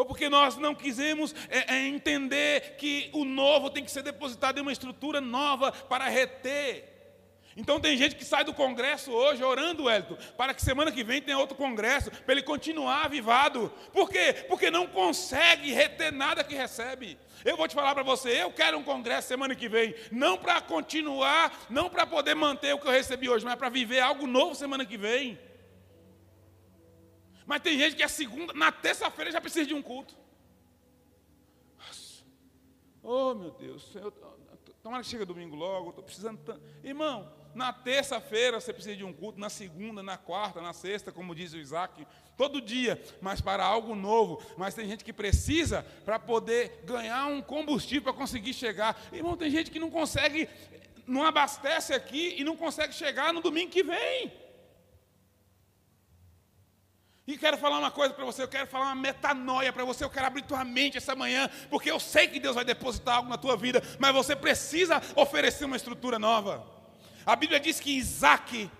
[0.00, 4.56] Ou porque nós não quisemos é, é, entender que o novo tem que ser depositado
[4.56, 6.88] em uma estrutura nova para reter.
[7.54, 11.20] Então tem gente que sai do congresso hoje orando, Wellington, para que semana que vem
[11.20, 13.70] tenha outro congresso, para ele continuar avivado.
[13.92, 14.32] Por quê?
[14.48, 17.18] Porque não consegue reter nada que recebe.
[17.44, 20.62] Eu vou te falar para você, eu quero um congresso semana que vem, não para
[20.62, 24.54] continuar, não para poder manter o que eu recebi hoje, mas para viver algo novo
[24.54, 25.38] semana que vem.
[27.50, 30.14] Mas tem gente que é segunda, na terça-feira já precisa de um culto.
[33.02, 34.12] Oh, meu Deus, eu,
[34.80, 36.62] tomara que chegue domingo logo, estou precisando tanto.
[36.84, 41.34] Irmão, na terça-feira você precisa de um culto, na segunda, na quarta, na sexta, como
[41.34, 44.40] diz o Isaac, todo dia, mas para algo novo.
[44.56, 48.96] Mas tem gente que precisa para poder ganhar um combustível para conseguir chegar.
[49.12, 50.48] Irmão, tem gente que não consegue,
[51.04, 54.49] não abastece aqui e não consegue chegar no domingo que vem.
[57.26, 60.10] E quero falar uma coisa para você, eu quero falar uma metanoia para você, eu
[60.10, 63.36] quero abrir tua mente essa manhã, porque eu sei que Deus vai depositar algo na
[63.36, 66.66] tua vida, mas você precisa oferecer uma estrutura nova.
[67.24, 68.70] A Bíblia diz que Isaac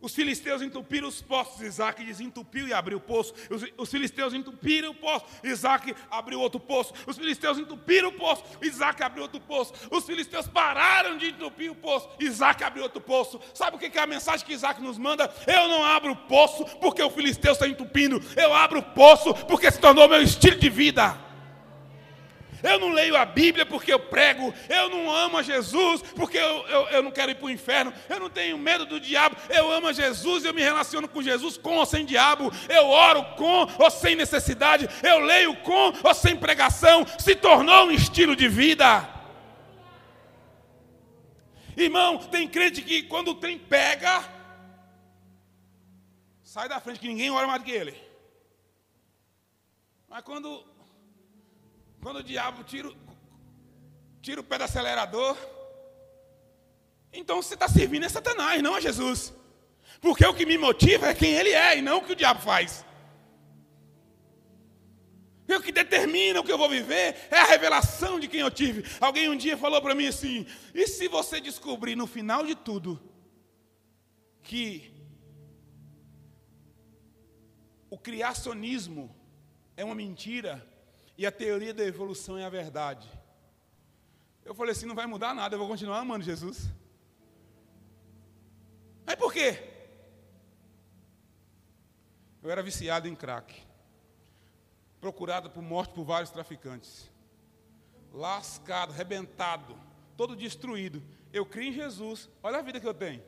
[0.00, 3.34] os filisteus entupiram os poços, Isaac desentupiu e abriu o poço.
[3.50, 6.94] Os, os, filisteus entupiram o poço, Isaac abriu outro poço.
[7.06, 9.72] Os filisteus entupiram o poço, Isaac abriu outro poço.
[9.90, 13.40] Os filisteus pararam de entupir o poço, Isaac abriu outro poço.
[13.52, 15.32] Sabe o que é a mensagem que Isaac nos manda?
[15.46, 19.70] Eu não abro o poço porque o filisteu está entupindo, eu abro o poço porque
[19.70, 21.27] se tornou meu estilo de vida.
[22.62, 24.52] Eu não leio a Bíblia porque eu prego.
[24.68, 27.92] Eu não amo a Jesus porque eu, eu, eu não quero ir para o inferno.
[28.08, 29.36] Eu não tenho medo do diabo.
[29.48, 32.52] Eu amo a Jesus eu me relaciono com Jesus com ou sem diabo.
[32.68, 34.88] Eu oro com ou sem necessidade.
[35.02, 37.06] Eu leio com ou sem pregação.
[37.18, 39.08] Se tornou um estilo de vida.
[41.76, 44.24] Irmão, tem crente que quando o trem pega,
[46.42, 47.96] sai da frente que ninguém ora mais do que ele.
[50.08, 50.66] Mas quando
[52.00, 52.90] quando o diabo tira,
[54.22, 55.36] tira o pé do acelerador,
[57.12, 59.32] então você está servindo a Satanás, não a Jesus.
[60.00, 62.40] Porque o que me motiva é quem ele é e não o que o diabo
[62.40, 62.84] faz.
[65.48, 68.50] E o que determina o que eu vou viver é a revelação de quem eu
[68.50, 68.84] tive.
[69.00, 73.00] Alguém um dia falou para mim assim: e se você descobrir no final de tudo
[74.42, 74.92] que
[77.90, 79.14] o criacionismo
[79.74, 80.66] é uma mentira,
[81.18, 83.10] e a teoria da evolução é a verdade.
[84.44, 86.70] Eu falei assim: não vai mudar nada, eu vou continuar amando Jesus.
[89.04, 89.58] Mas por quê?
[92.40, 93.52] Eu era viciado em crack,
[95.00, 97.10] procurado por morte por vários traficantes,
[98.12, 99.76] lascado, rebentado,
[100.16, 101.02] todo destruído.
[101.32, 103.22] Eu criei em Jesus, olha a vida que eu tenho.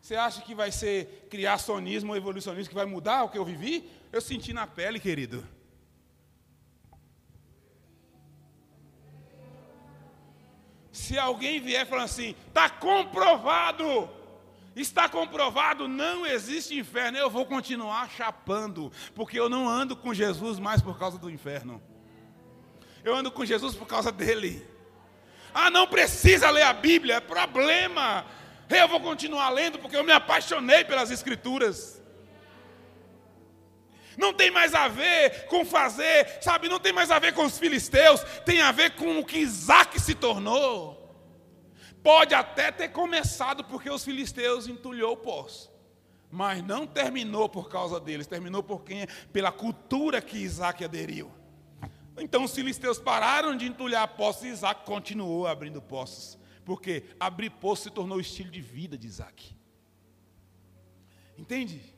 [0.00, 3.88] Você acha que vai ser criacionismo ou evolucionismo que vai mudar o que eu vivi?
[4.10, 5.46] Eu senti na pele, querido.
[11.02, 14.08] Se alguém vier falando assim, está comprovado,
[14.76, 20.60] está comprovado, não existe inferno, eu vou continuar chapando, porque eu não ando com Jesus
[20.60, 21.82] mais por causa do inferno.
[23.02, 24.64] Eu ando com Jesus por causa dele.
[25.52, 28.24] Ah, não precisa ler a Bíblia, é problema.
[28.70, 32.00] Eu vou continuar lendo porque eu me apaixonei pelas Escrituras.
[34.16, 36.68] Não tem mais a ver com fazer, sabe?
[36.68, 40.00] Não tem mais a ver com os filisteus, tem a ver com o que Isaac
[40.00, 40.98] se tornou.
[42.02, 45.70] Pode até ter começado porque os filisteus entulhou o poço,
[46.30, 51.30] mas não terminou por causa deles, terminou por quem, pela cultura que Isaac aderiu.
[52.18, 56.38] Então os filisteus pararam de entulhar poços e Isaac continuou abrindo poços.
[56.64, 59.56] Porque abrir poço se tornou o estilo de vida de Isaac.
[61.36, 61.91] Entende?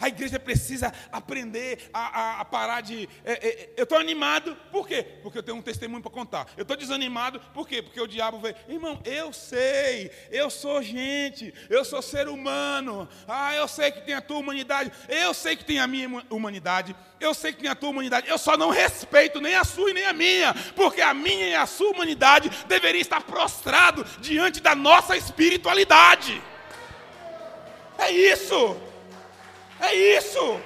[0.00, 3.08] A igreja precisa aprender a, a, a parar de.
[3.24, 5.04] É, é, eu estou animado, por quê?
[5.22, 6.46] Porque eu tenho um testemunho para contar.
[6.56, 7.82] Eu estou desanimado, por quê?
[7.82, 13.08] Porque o diabo vem, irmão, eu sei, eu sou gente, eu sou ser humano.
[13.26, 16.94] Ah, eu sei que tem a tua humanidade, eu sei que tem a minha humanidade,
[17.18, 19.94] eu sei que tem a tua humanidade, eu só não respeito nem a sua e
[19.94, 24.76] nem a minha, porque a minha e a sua humanidade deveria estar prostrado diante da
[24.76, 26.40] nossa espiritualidade.
[27.98, 28.87] É isso.
[29.80, 30.60] É isso.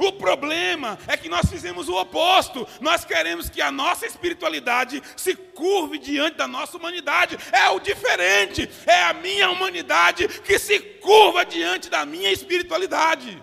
[0.00, 2.66] O problema é que nós fizemos o oposto.
[2.80, 7.36] Nós queremos que a nossa espiritualidade se curve diante da nossa humanidade.
[7.52, 8.66] É o diferente.
[8.86, 13.42] É a minha humanidade que se curva diante da minha espiritualidade.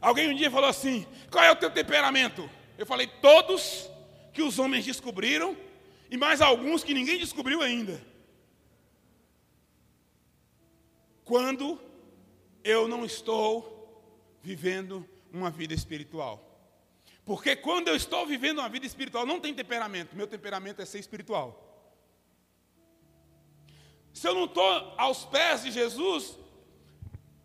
[0.00, 2.48] Alguém um dia falou assim: qual é o teu temperamento?
[2.78, 3.90] Eu falei: todos
[4.32, 5.56] que os homens descobriram
[6.08, 8.00] e mais alguns que ninguém descobriu ainda.
[11.26, 11.78] Quando
[12.62, 16.40] eu não estou vivendo uma vida espiritual.
[17.24, 21.00] Porque quando eu estou vivendo uma vida espiritual, não tem temperamento, meu temperamento é ser
[21.00, 21.64] espiritual.
[24.14, 26.38] Se eu não estou aos pés de Jesus,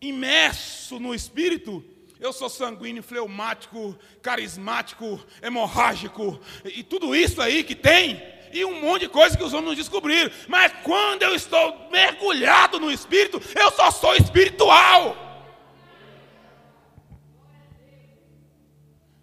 [0.00, 1.84] imerso no Espírito,
[2.20, 8.22] eu sou sanguíneo, fleumático, carismático, hemorrágico, e tudo isso aí que tem,
[8.52, 10.30] e um monte de coisa que os homens não descobriram.
[10.46, 15.16] Mas quando eu estou mergulhado no Espírito, eu só sou espiritual.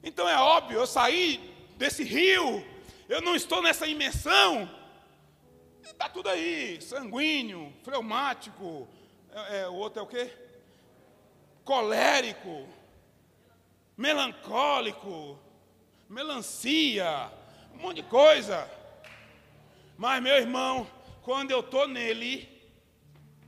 [0.04, 2.66] Então é óbvio, eu saí desse rio,
[3.08, 4.70] eu não estou nessa imersão.
[5.84, 8.88] Está tudo aí, sanguíneo, fleumático,
[9.32, 10.32] é, é, o outro é o quê?
[11.64, 12.68] Colérico,
[13.96, 15.38] melancólico,
[16.08, 17.32] melancia,
[17.74, 18.79] um monte de coisa.
[20.00, 20.88] Mas, meu irmão,
[21.22, 22.48] quando eu estou nele,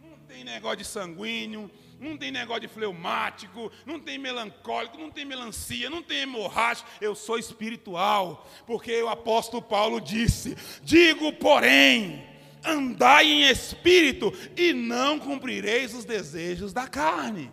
[0.04, 5.24] não tem negócio de sanguíneo, não tem negócio de fleumático, não tem melancólico, não tem
[5.24, 6.90] melancia, não tem hemorrágico.
[7.00, 12.28] Eu sou espiritual, porque o apóstolo Paulo disse: Digo, porém,
[12.66, 17.50] andai em espírito e não cumprireis os desejos da carne.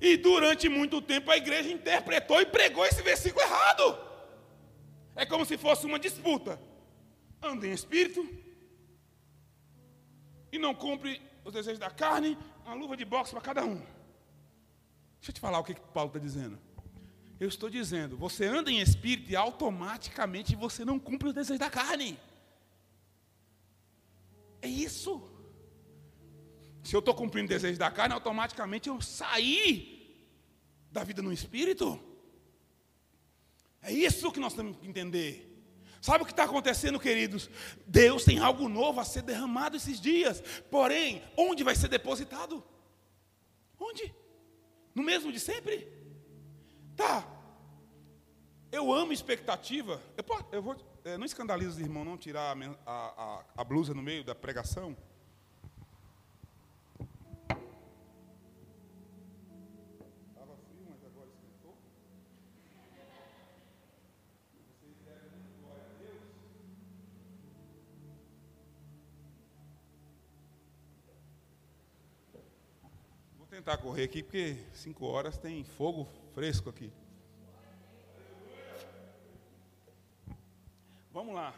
[0.00, 3.98] E durante muito tempo a igreja interpretou e pregou esse versículo errado.
[5.16, 6.60] É como se fosse uma disputa.
[7.42, 8.26] Anda em espírito
[10.52, 13.76] e não cumpre os desejos da carne, uma luva de boxe para cada um.
[15.18, 16.58] Deixa eu te falar o que, que Paulo está dizendo.
[17.40, 21.70] Eu estou dizendo, você anda em espírito e automaticamente você não cumpre os desejos da
[21.70, 22.18] carne.
[24.60, 25.28] É isso.
[26.84, 30.24] Se eu estou cumprindo o desejo da carne, automaticamente eu saí
[30.90, 32.00] da vida no espírito.
[33.80, 35.51] É isso que nós temos que entender.
[36.02, 37.48] Sabe o que está acontecendo, queridos?
[37.86, 40.42] Deus tem algo novo a ser derramado esses dias.
[40.68, 42.62] Porém, onde vai ser depositado?
[43.78, 44.12] Onde?
[44.96, 45.86] No mesmo de sempre?
[46.96, 47.24] Tá.
[48.72, 50.02] Eu amo expectativa.
[50.16, 54.02] Eu, eu vou, é, não escandaliza os irmãos não tirar a, a, a blusa no
[54.02, 54.96] meio da pregação.
[73.62, 76.92] Tentar correr aqui, porque cinco horas tem fogo fresco aqui.
[81.12, 81.54] Vamos lá.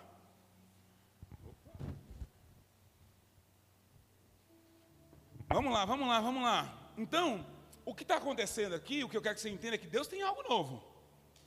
[5.48, 6.92] Vamos lá, vamos lá, vamos lá.
[6.98, 7.46] Então,
[7.86, 10.06] o que está acontecendo aqui, o que eu quero que você entenda é que Deus
[10.06, 10.84] tem algo novo.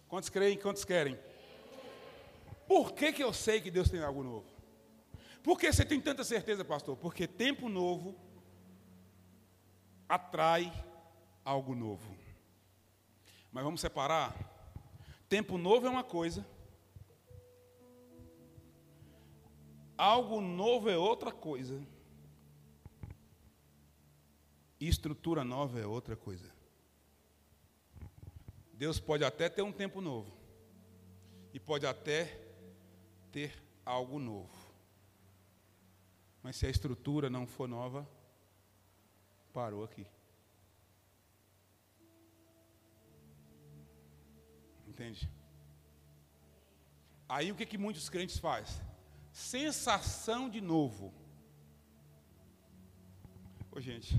[0.07, 1.19] Quantos creem, quantos querem?
[2.67, 4.47] Por que, que eu sei que Deus tem algo novo?
[5.43, 6.97] Por que você tem tanta certeza, pastor?
[6.97, 8.15] Porque tempo novo
[10.07, 10.71] atrai
[11.43, 12.15] algo novo.
[13.51, 14.35] Mas vamos separar?
[15.27, 16.45] Tempo novo é uma coisa,
[19.97, 21.85] algo novo é outra coisa,
[24.79, 26.49] e estrutura nova é outra coisa.
[28.73, 30.31] Deus pode até ter um tempo novo,
[31.53, 32.39] e pode até
[33.31, 34.55] ter algo novo,
[36.41, 38.07] mas se a estrutura não for nova,
[39.57, 40.05] parou aqui.
[44.89, 45.27] Entende?
[47.27, 48.79] Aí o que, que muitos crentes fazem?
[49.31, 51.11] Sensação de novo.
[53.71, 54.13] Ô gente.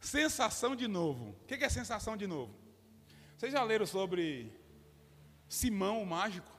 [0.00, 1.30] Sensação de novo.
[1.30, 2.52] O que, que é sensação de novo?
[3.36, 4.52] Vocês já leram sobre
[5.48, 6.52] Simão o mágico?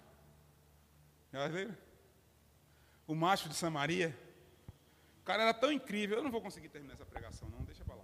[1.33, 1.84] Já leram?
[3.07, 4.17] O macho de Samaria?
[5.21, 6.17] O cara era tão incrível.
[6.17, 7.63] Eu não vou conseguir terminar essa pregação, não.
[7.63, 8.03] Deixa para lá.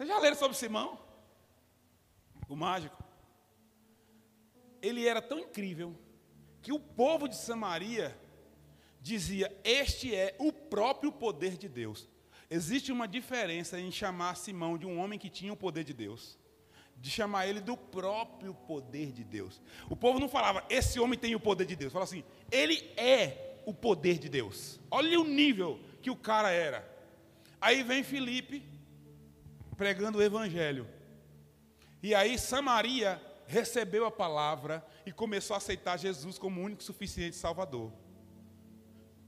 [0.00, 0.98] Vocês já leram sobre Simão?
[2.48, 3.04] O mágico.
[4.80, 5.94] Ele era tão incrível
[6.62, 8.18] que o povo de Samaria
[9.00, 12.08] dizia: Este é o próprio poder de Deus.
[12.48, 16.38] Existe uma diferença em chamar Simão de um homem que tinha o poder de Deus,
[17.00, 19.60] de chamar ele do próprio poder de Deus.
[19.88, 21.92] O povo não falava, esse homem tem o poder de Deus.
[21.92, 24.78] Fala assim, ele é o poder de Deus.
[24.90, 26.88] Olha o nível que o cara era.
[27.60, 28.62] Aí vem Felipe
[29.76, 30.86] pregando o evangelho.
[32.02, 37.92] E aí Samaria recebeu a palavra e começou a aceitar Jesus como único suficiente Salvador.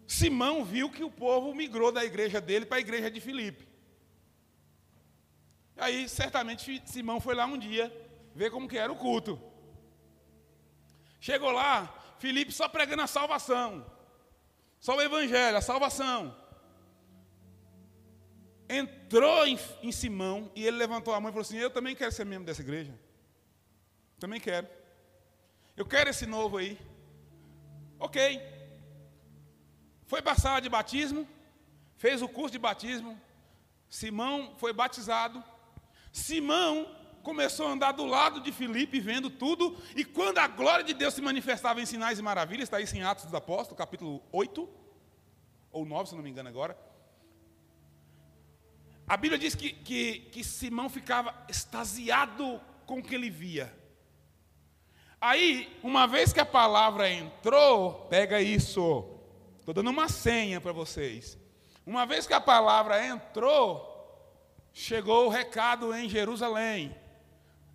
[0.07, 3.67] Simão viu que o povo migrou da igreja dele para a igreja de Filipe.
[5.83, 7.87] Aí, certamente, Simão foi lá um dia
[8.35, 9.41] ver como que era o culto.
[11.21, 13.85] Chegou lá, Filipe só pregando a salvação.
[14.81, 16.37] Só o evangelho, a salvação
[18.69, 22.13] entrou em, em, Simão e ele levantou a mão e falou assim: Eu também quero
[22.13, 22.99] ser membro dessa igreja.
[24.19, 24.69] Também quero.
[25.77, 26.79] Eu quero esse novo aí.
[27.99, 28.41] Ok.
[30.07, 31.27] Foi passar de batismo,
[31.97, 33.21] fez o curso de batismo.
[33.89, 35.43] Simão foi batizado.
[36.13, 36.87] Simão
[37.23, 39.77] começou a andar do lado de Filipe, vendo tudo.
[39.97, 43.03] E quando a glória de Deus se manifestava em sinais e maravilhas, está isso em
[43.03, 44.69] Atos dos Apóstolos, capítulo 8,
[45.73, 46.77] ou 9, se não me engano agora.
[49.09, 53.73] A Bíblia diz que, que, que Simão ficava extasiado com o que ele via.
[55.21, 59.09] Aí, uma vez que a palavra entrou, pega isso.
[59.59, 61.39] Estou dando uma senha para vocês.
[61.87, 63.92] Uma vez que a palavra entrou,
[64.73, 66.95] chegou o recado em Jerusalém.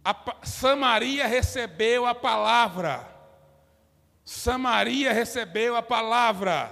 [0.04, 3.08] A, Samaria recebeu a palavra.
[4.24, 6.72] Samaria recebeu a palavra.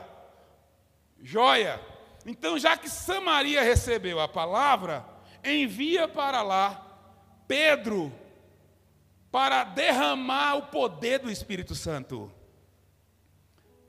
[1.21, 1.79] Joia.
[2.25, 5.05] Então, já que Samaria recebeu a palavra,
[5.43, 6.81] envia para lá
[7.47, 8.11] Pedro
[9.31, 12.31] para derramar o poder do Espírito Santo.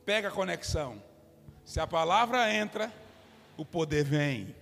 [0.05, 1.03] Pega a conexão.
[1.65, 2.93] Se a palavra entra,
[3.57, 4.55] o poder vem.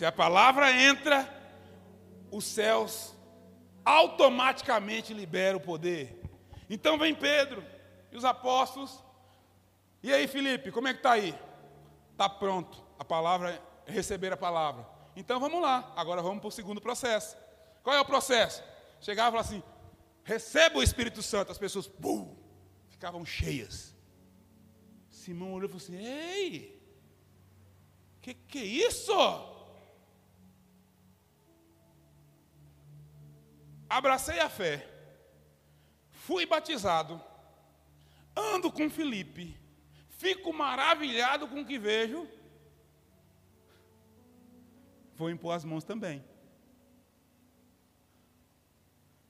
[0.00, 1.28] Se a palavra entra,
[2.30, 3.14] os céus
[3.84, 6.18] automaticamente liberam o poder.
[6.70, 7.62] Então vem Pedro
[8.10, 8.98] e os apóstolos.
[10.02, 11.38] E aí, Felipe, como é que está aí?
[12.12, 12.82] Está pronto.
[12.98, 14.88] A palavra, receber a palavra.
[15.14, 15.92] Então vamos lá.
[15.94, 17.36] Agora vamos para o segundo processo.
[17.82, 18.64] Qual é o processo?
[19.02, 19.62] Chegava e falava assim:
[20.24, 21.52] receba o Espírito Santo.
[21.52, 22.34] As pessoas, bum,
[22.88, 23.94] ficavam cheias.
[25.10, 26.82] Simão olhou e falou assim: Ei,
[28.22, 29.59] que que é isso?
[33.90, 34.88] Abracei a fé,
[36.12, 37.20] fui batizado,
[38.36, 39.58] ando com Felipe,
[40.10, 42.28] fico maravilhado com o que vejo,
[45.16, 46.24] vou impor as mãos também.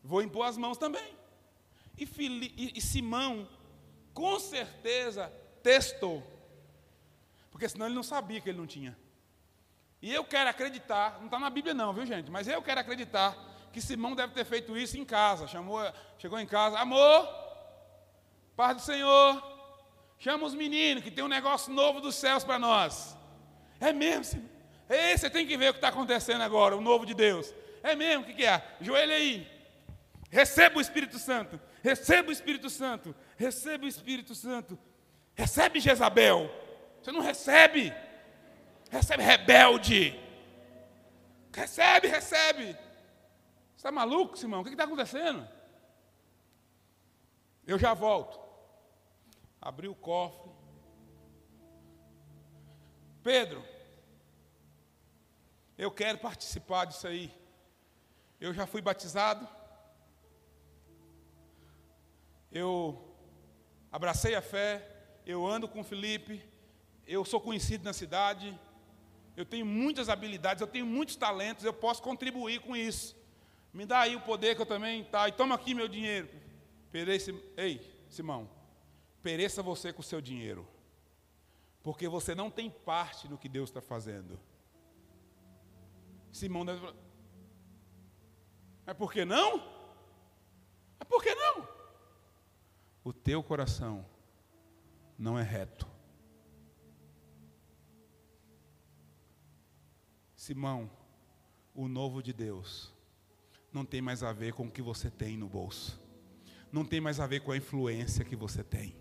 [0.04, 1.16] Vou impor as mãos também.
[1.96, 3.48] E, Fili, e Simão,
[4.12, 5.32] com certeza,
[5.62, 6.22] testou.
[7.50, 8.96] Porque senão ele não sabia que ele não tinha.
[10.02, 12.30] E eu quero acreditar, não está na Bíblia não, viu gente?
[12.30, 15.46] Mas eu quero acreditar que Simão deve ter feito isso em casa.
[15.46, 15.80] Chamou,
[16.18, 17.28] chegou em casa, amor,
[18.56, 19.42] paz do Senhor,
[20.18, 23.16] chama os meninos, que tem um negócio novo dos céus para nós.
[23.80, 24.50] É mesmo, Simão?
[24.88, 27.54] Ei, você tem que ver o que está acontecendo agora, o novo de Deus.
[27.82, 28.60] É mesmo, o que, que é?
[28.80, 29.46] Joelho aí.
[30.30, 31.60] Receba o Espírito Santo.
[31.82, 33.14] Receba o Espírito Santo.
[33.36, 34.78] Receba o Espírito Santo.
[35.34, 36.50] Recebe Jezabel.
[37.00, 37.92] Você não recebe.
[38.90, 40.18] Recebe rebelde.
[41.54, 42.76] Recebe, recebe.
[43.80, 44.60] Está maluco, Simão?
[44.60, 45.48] O que está acontecendo?
[47.66, 48.38] Eu já volto.
[49.58, 50.50] Abri o cofre.
[53.22, 53.64] Pedro,
[55.78, 57.34] eu quero participar disso aí.
[58.38, 59.48] Eu já fui batizado.
[62.52, 63.16] Eu
[63.90, 64.86] abracei a fé
[65.24, 66.44] eu ando com Felipe,
[67.06, 68.58] eu sou conhecido na cidade,
[69.38, 73.19] eu tenho muitas habilidades, eu tenho muitos talentos, eu posso contribuir com isso.
[73.72, 76.28] Me dá aí o poder que eu também tá, e toma aqui meu dinheiro.
[76.90, 78.50] Pereça, ei, Simão,
[79.22, 80.66] pereça você com o seu dinheiro,
[81.82, 84.40] porque você não tem parte no que Deus está fazendo.
[86.32, 86.96] Simão deve falar,
[88.86, 89.58] é porque não?
[90.98, 91.68] É porque não?
[93.04, 94.04] O teu coração
[95.16, 95.86] não é reto.
[100.34, 100.90] Simão,
[101.74, 102.92] o novo de Deus
[103.72, 106.00] não tem mais a ver com o que você tem no bolso,
[106.72, 108.94] não tem mais a ver com a influência que você tem,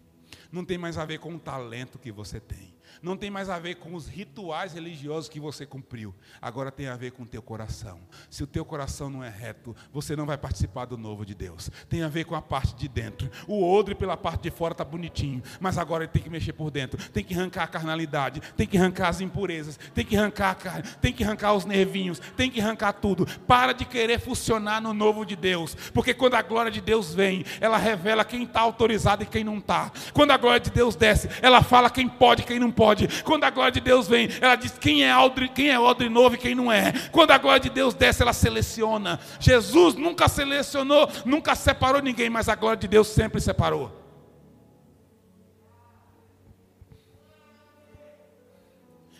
[0.52, 3.60] não tem mais a ver com o talento que você tem, não tem mais a
[3.60, 6.14] ver com os rituais religiosos que você cumpriu.
[6.42, 8.00] Agora tem a ver com o teu coração.
[8.30, 11.70] Se o teu coração não é reto, você não vai participar do novo de Deus.
[11.88, 13.30] Tem a ver com a parte de dentro.
[13.48, 16.70] O odre pela parte de fora está bonitinho, mas agora ele tem que mexer por
[16.72, 16.98] dentro.
[17.12, 20.84] Tem que arrancar a carnalidade, tem que arrancar as impurezas, tem que arrancar a carne,
[21.02, 23.26] tem que arrancar os nervinhos, tem que arrancar tudo.
[23.48, 27.46] Para de querer funcionar no novo de Deus, porque quando a glória de Deus vem,
[27.62, 29.92] ela revela quem está autorizado e quem não está.
[30.14, 33.24] Quando a glória de Deus desce, ela fala quem pode e quem não pode pode.
[33.24, 36.36] Quando a glória de Deus vem, ela diz quem é odre, quem é odre novo
[36.36, 36.94] e quem não é.
[37.10, 39.20] Quando a glória de Deus desce, ela seleciona.
[39.38, 43.92] Jesus nunca selecionou, nunca separou ninguém, mas a glória de Deus sempre separou.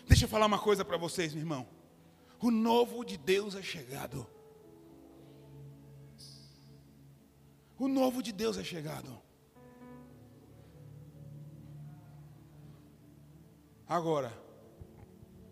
[0.08, 1.68] Deixa eu falar uma coisa para vocês, meu irmão.
[2.40, 4.26] O novo de Deus é chegado.
[7.78, 9.20] O novo de Deus é chegado.
[13.90, 14.32] Agora,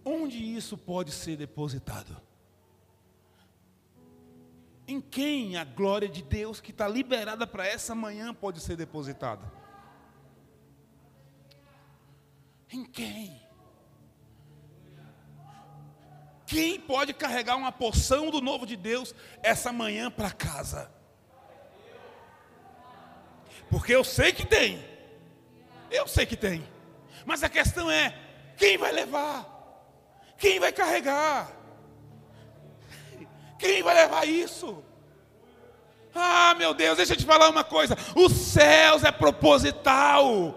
[0.05, 2.16] onde isso pode ser depositado?
[4.86, 9.52] Em quem a glória de Deus que está liberada para essa manhã pode ser depositada?
[12.70, 13.43] Em quem?
[16.47, 19.12] Quem pode carregar uma porção do novo de Deus
[19.43, 20.89] essa manhã para casa?
[23.69, 24.81] Porque eu sei que tem.
[25.90, 26.65] Eu sei que tem.
[27.27, 28.28] Mas a questão é:
[28.59, 29.47] quem vai levar?
[30.37, 31.51] Quem vai carregar?
[33.59, 34.85] Quem vai levar isso?
[36.15, 40.55] Ah, meu Deus, deixa eu te falar uma coisa: os céus é proposital,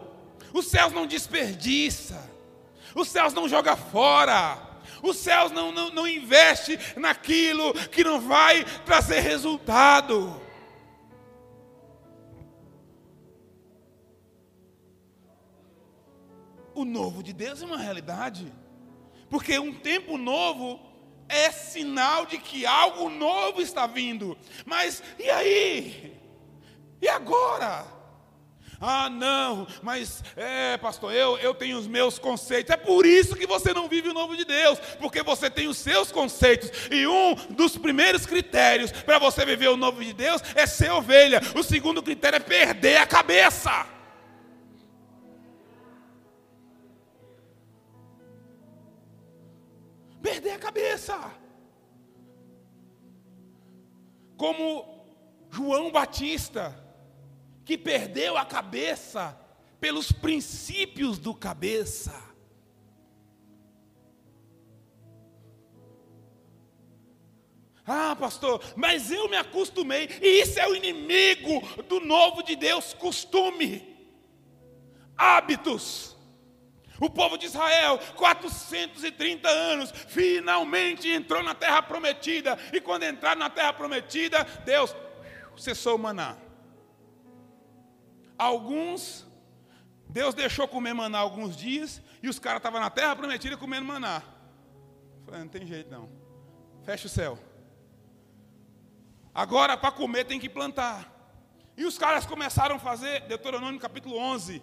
[0.51, 2.29] os céus não desperdiça,
[2.95, 4.57] os céus não joga fora,
[5.03, 10.39] Os céus não, não, não investem naquilo que não vai trazer resultado.
[16.81, 18.51] O novo de Deus é uma realidade.
[19.29, 20.79] Porque um tempo novo
[21.29, 24.35] é sinal de que algo novo está vindo.
[24.65, 26.19] Mas e aí?
[26.99, 27.85] E agora?
[28.79, 32.73] Ah, não, mas é, pastor, eu, eu tenho os meus conceitos.
[32.73, 35.77] É por isso que você não vive o novo de Deus, porque você tem os
[35.77, 36.71] seus conceitos.
[36.89, 41.43] E um dos primeiros critérios para você viver o novo de Deus é ser ovelha.
[41.55, 44.00] O segundo critério é perder a cabeça.
[50.21, 51.33] Perder a cabeça.
[54.37, 55.05] Como
[55.49, 56.77] João Batista
[57.65, 59.37] que perdeu a cabeça
[59.79, 62.31] pelos princípios do cabeça.
[67.85, 72.93] Ah, pastor, mas eu me acostumei, e isso é o inimigo do novo de Deus,
[72.93, 73.97] costume,
[75.17, 76.10] hábitos.
[77.01, 83.49] O povo de Israel, 430 anos, finalmente entrou na terra prometida, e quando entraram na
[83.49, 84.95] terra prometida, Deus
[85.57, 86.37] cessou o maná.
[88.37, 89.25] Alguns,
[90.07, 94.21] Deus deixou comer maná alguns dias, e os caras estavam na terra prometida comendo maná.
[95.25, 96.07] Falei, não tem jeito não.
[96.83, 97.39] Fecha o céu.
[99.33, 101.11] Agora, para comer, tem que plantar.
[101.75, 104.61] E os caras começaram a fazer, Deuteronômio capítulo 11.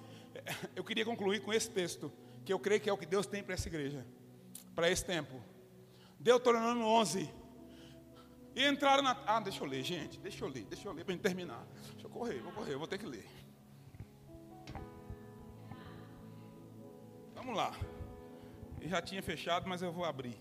[0.76, 2.12] Eu queria concluir com esse texto,
[2.48, 4.06] que eu creio que é o que Deus tem para essa igreja,
[4.74, 5.38] para esse tempo.
[6.18, 7.30] Deuteronômio 11.
[8.56, 9.10] E entraram na.
[9.26, 10.18] Ah, deixa eu ler, gente.
[10.18, 11.62] Deixa eu ler, deixa eu ler para gente terminar.
[11.92, 13.26] Deixa eu correr, vou correr, vou ter que ler.
[17.34, 17.76] Vamos lá.
[18.80, 20.40] Eu já tinha fechado, mas eu vou abrir.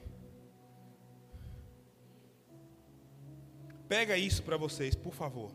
[3.89, 5.51] Pega isso para vocês, por favor.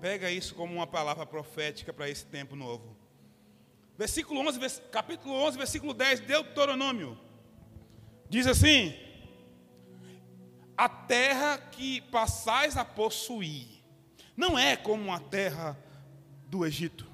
[0.00, 3.01] Pega isso como uma palavra profética para esse tempo novo.
[3.96, 7.18] Versículo 11, capítulo 11, versículo 10, Deuteronômio.
[8.28, 8.94] Diz assim:
[10.76, 13.82] A terra que passais a possuir
[14.36, 15.78] não é como a terra
[16.46, 17.06] do Egito,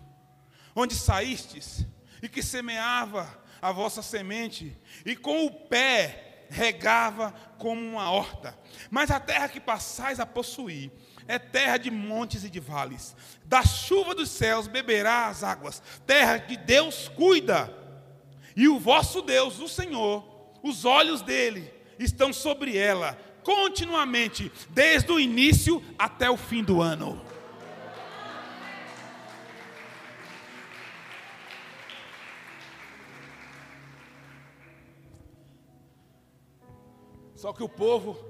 [0.74, 1.84] onde saístes
[2.22, 3.28] e que semeava
[3.60, 8.56] a vossa semente, e com o pé regava como uma horta.
[8.90, 10.90] Mas a terra que passais a possuir
[11.28, 13.14] é terra de montes e de vales.
[13.44, 15.82] Da chuva dos céus beberá as águas.
[16.06, 17.72] Terra de Deus cuida.
[18.56, 20.24] E o vosso Deus, o Senhor,
[20.62, 27.20] os olhos dele estão sobre ela continuamente, desde o início até o fim do ano.
[37.34, 38.27] Só que o povo,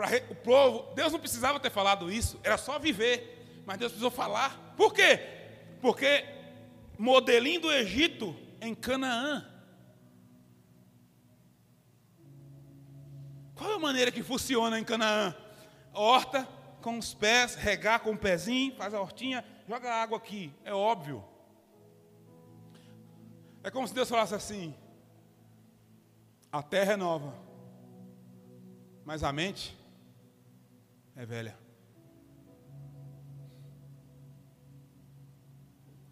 [0.00, 3.62] para o povo, Deus não precisava ter falado isso, era só viver.
[3.66, 4.74] Mas Deus precisou falar.
[4.76, 5.20] Por quê?
[5.80, 6.24] Porque
[6.98, 9.46] modelinho do Egito em Canaã.
[13.54, 15.34] Qual é a maneira que funciona em Canaã?
[15.92, 16.48] Horta
[16.80, 21.22] com os pés, regar com o pezinho, faz a hortinha, joga água aqui, é óbvio.
[23.62, 24.74] É como se Deus falasse assim:
[26.50, 27.50] a terra é nova
[29.10, 29.76] mas a mente
[31.20, 31.54] é velha.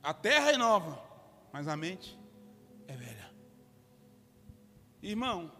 [0.02, 1.02] A terra é nova,
[1.50, 2.18] mas a mente
[2.86, 3.30] é velha.
[5.02, 5.50] Irmão,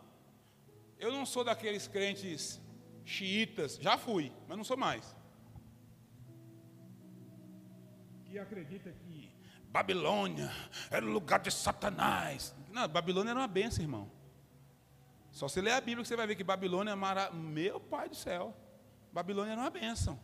[0.99, 2.61] eu não sou daqueles crentes
[3.07, 5.16] xiitas, já fui, mas não sou mais.
[8.27, 9.33] Que acredita que
[9.70, 10.53] Babilônia
[10.91, 12.55] era o lugar de Satanás.
[12.70, 14.12] Não, Babilônia era uma benção, irmão.
[15.33, 17.31] Só você ler a Bíblia que você vai ver que Babilônia é mara...
[17.31, 18.55] Meu pai do céu.
[19.12, 20.18] Babilônia era uma bênção.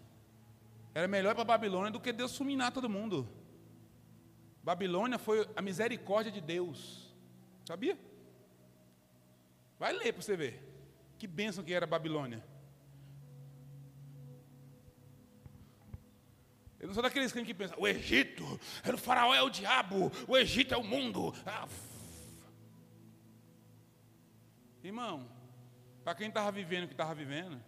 [0.94, 3.28] Era melhor para Babilônia do que Deus suminar todo mundo.
[4.62, 7.12] Babilônia foi a misericórdia de Deus.
[7.64, 7.98] Sabia?
[9.78, 10.62] Vai ler para você ver.
[11.18, 12.44] Que bênção que era Babilônia.
[16.78, 18.44] Eu não sou daqueles que pensam, o Egito,
[18.92, 21.34] o faraó é o diabo, o Egito é o mundo.
[21.46, 21.66] Ah,
[24.82, 25.26] Irmão,
[26.04, 27.58] para quem estava vivendo o que estava vivendo,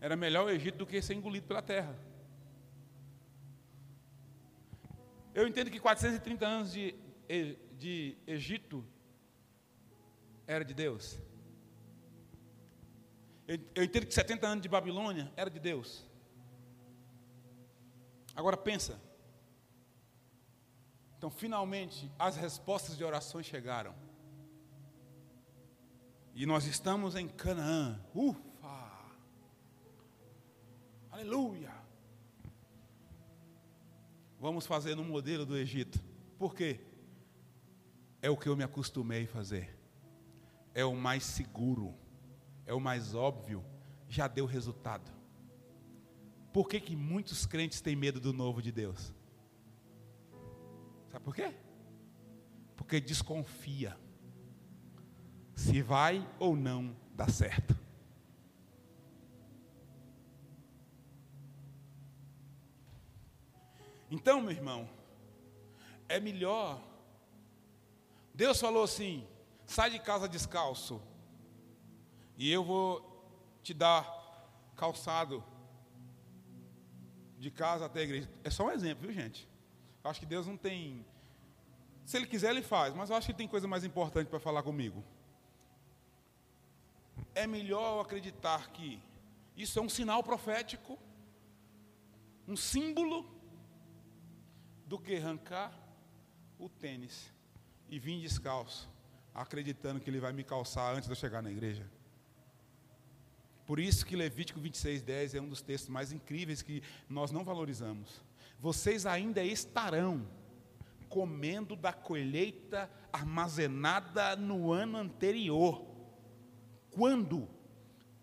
[0.00, 1.94] era melhor o Egito do que ser engolido pela terra.
[5.34, 6.94] Eu entendo que 430 anos de,
[7.78, 8.84] de Egito
[10.46, 11.20] era de Deus.
[13.74, 16.06] Eu entendo que 70 anos de Babilônia era de Deus.
[18.34, 19.00] Agora pensa.
[21.18, 23.94] Então, finalmente, as respostas de orações chegaram.
[26.34, 28.00] E nós estamos em Canaã.
[28.14, 28.49] Ufa!
[31.10, 31.72] Aleluia!
[34.38, 36.02] Vamos fazer no modelo do Egito.
[36.38, 36.80] Por quê?
[38.22, 39.76] É o que eu me acostumei a fazer.
[40.72, 41.94] É o mais seguro.
[42.64, 43.64] É o mais óbvio.
[44.08, 45.10] Já deu resultado.
[46.52, 49.12] Por que, que muitos crentes têm medo do novo de Deus?
[51.10, 51.54] Sabe por quê?
[52.76, 53.96] Porque desconfia
[55.54, 57.76] se vai ou não dar certo.
[64.10, 64.88] Então, meu irmão,
[66.08, 66.82] é melhor.
[68.34, 69.26] Deus falou assim:
[69.64, 71.00] sai de casa descalço,
[72.36, 73.08] e eu vou
[73.62, 74.04] te dar
[74.76, 75.44] calçado
[77.38, 78.30] de casa até a igreja.
[78.42, 79.48] É só um exemplo, viu, gente?
[80.02, 81.04] Eu acho que Deus não tem.
[82.04, 84.62] Se Ele quiser, Ele faz, mas eu acho que tem coisa mais importante para falar
[84.62, 85.04] comigo.
[87.34, 89.00] É melhor acreditar que
[89.56, 90.98] isso é um sinal profético,
[92.48, 93.39] um símbolo,
[94.90, 95.72] do que arrancar
[96.58, 97.32] o tênis
[97.88, 98.90] e vir descalço,
[99.32, 101.88] acreditando que Ele vai me calçar antes de eu chegar na igreja.
[103.64, 107.44] Por isso que Levítico 26, 10 é um dos textos mais incríveis que nós não
[107.44, 108.20] valorizamos.
[108.58, 110.28] Vocês ainda estarão
[111.08, 115.86] comendo da colheita armazenada no ano anterior,
[116.90, 117.48] quando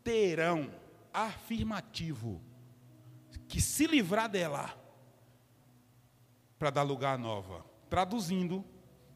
[0.03, 0.69] terão
[1.13, 2.41] afirmativo
[3.47, 4.86] que se livrar dela
[6.57, 7.65] para dar lugar à nova.
[7.89, 8.63] Traduzindo,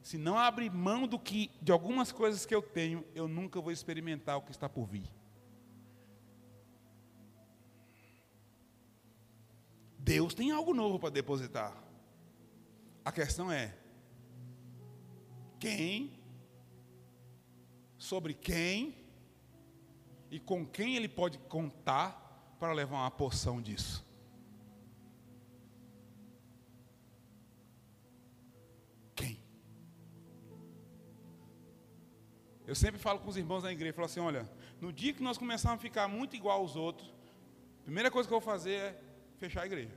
[0.01, 3.71] se não abrir mão do que de algumas coisas que eu tenho, eu nunca vou
[3.71, 5.09] experimentar o que está por vir.
[9.97, 11.75] Deus tem algo novo para depositar.
[13.05, 13.75] A questão é:
[15.59, 16.19] quem,
[17.97, 18.95] sobre quem
[20.31, 24.10] e com quem ele pode contar para levar uma porção disso?
[32.71, 34.49] Eu sempre falo com os irmãos da igreja, falo assim, olha,
[34.79, 37.13] no dia que nós começarmos a ficar muito igual aos outros,
[37.81, 39.01] a primeira coisa que eu vou fazer é
[39.37, 39.93] fechar a igreja.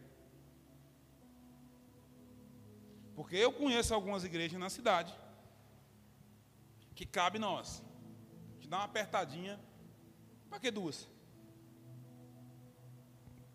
[3.15, 5.15] Porque eu conheço algumas igrejas na cidade
[6.97, 7.81] que cabe nós.
[8.59, 9.57] Te dá uma apertadinha.
[10.51, 11.09] Para que duas?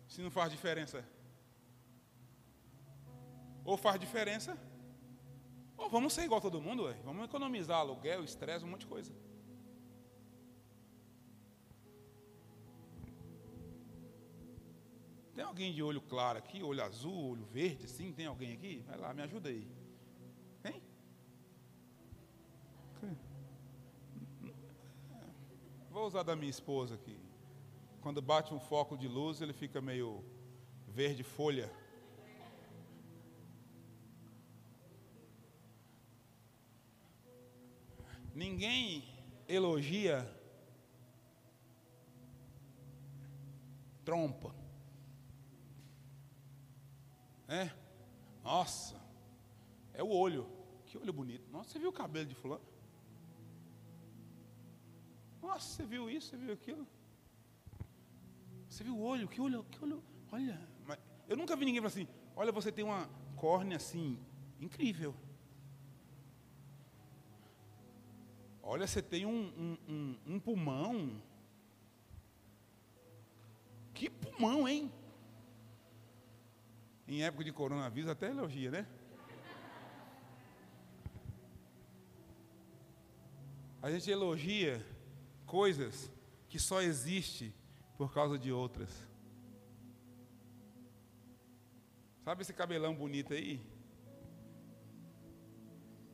[0.08, 1.04] Se não faz diferença.
[3.66, 4.56] Ou faz diferença,
[5.80, 6.94] ou vamos ser igual todo mundo, ué.
[7.02, 9.10] vamos economizar aluguel, estresse, um monte de coisa.
[15.34, 18.12] Tem alguém de olho claro aqui, olho azul, olho verde, sim?
[18.12, 18.84] Tem alguém aqui?
[18.86, 19.66] Vai lá, me ajuda aí.
[20.62, 20.82] Tem?
[25.90, 27.18] Vou usar da minha esposa aqui.
[28.02, 30.22] Quando bate um foco de luz, ele fica meio
[30.86, 31.72] verde folha.
[38.34, 39.04] Ninguém
[39.48, 40.28] elogia
[44.04, 44.54] trompa.
[47.48, 47.70] É?
[48.42, 49.00] Nossa,
[49.92, 50.46] é o olho.
[50.86, 51.50] Que olho bonito.
[51.50, 52.64] Nossa, você viu o cabelo de fulano?
[55.42, 56.86] Nossa, você viu isso, você viu aquilo?
[58.68, 59.28] Você viu o olho?
[59.28, 60.02] Que olho, que olho?
[60.30, 60.60] Olha,
[61.28, 64.18] eu nunca vi ninguém falar assim, olha, você tem uma córnea assim,
[64.60, 65.14] incrível.
[68.62, 71.20] Olha, você tem um, um, um, um pulmão.
[73.94, 74.92] Que pulmão, hein?
[77.08, 78.86] Em época de coronavírus, até elogia, né?
[83.82, 84.86] A gente elogia
[85.46, 86.12] coisas
[86.48, 87.52] que só existem
[87.96, 88.90] por causa de outras.
[92.22, 93.60] Sabe esse cabelão bonito aí?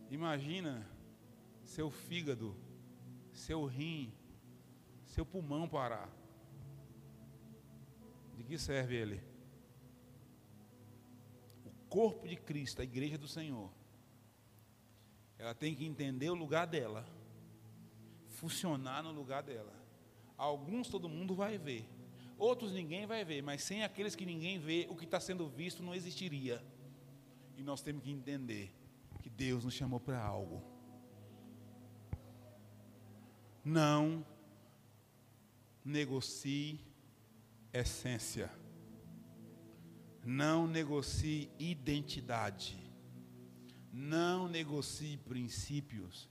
[0.08, 0.86] Imagina
[1.66, 2.56] seu fígado,
[3.32, 4.12] seu rim,
[5.04, 6.10] seu pulmão parar.
[8.34, 9.36] De que serve ele?
[11.96, 13.70] corpo de Cristo, a igreja do Senhor,
[15.38, 17.08] ela tem que entender o lugar dela,
[18.28, 19.72] funcionar no lugar dela.
[20.36, 21.88] Alguns todo mundo vai ver,
[22.36, 25.82] outros ninguém vai ver, mas sem aqueles que ninguém vê, o que está sendo visto
[25.82, 26.62] não existiria.
[27.56, 28.70] E nós temos que entender
[29.22, 30.62] que Deus nos chamou para algo.
[33.68, 34.24] Não
[35.84, 36.78] negocie
[37.72, 38.48] essência.
[40.24, 42.78] Não negocie identidade.
[43.92, 46.30] Não negocie princípios.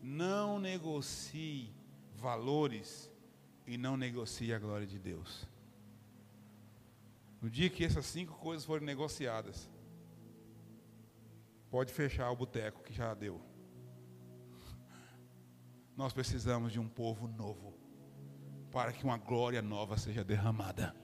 [0.00, 1.74] Não negocie
[2.14, 3.10] valores
[3.66, 5.48] e não negocie a glória de Deus.
[7.42, 9.68] No dia que essas cinco coisas forem negociadas,
[11.72, 13.47] pode fechar o boteco que já deu.
[15.98, 17.74] Nós precisamos de um povo novo
[18.70, 20.94] para que uma glória nova seja derramada.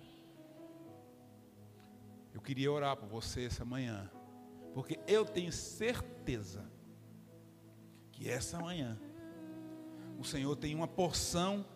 [2.32, 4.08] Eu queria orar por você essa manhã,
[4.72, 6.70] porque eu tenho certeza
[8.12, 8.96] que essa manhã
[10.16, 11.66] o Senhor tem uma porção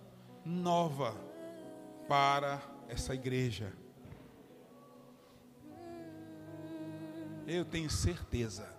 [0.45, 1.13] nova
[2.07, 3.73] para essa igreja.
[7.49, 8.73] Eu tenho certeza.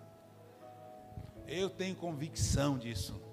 [1.46, 3.29] Eu tenho convicção disso.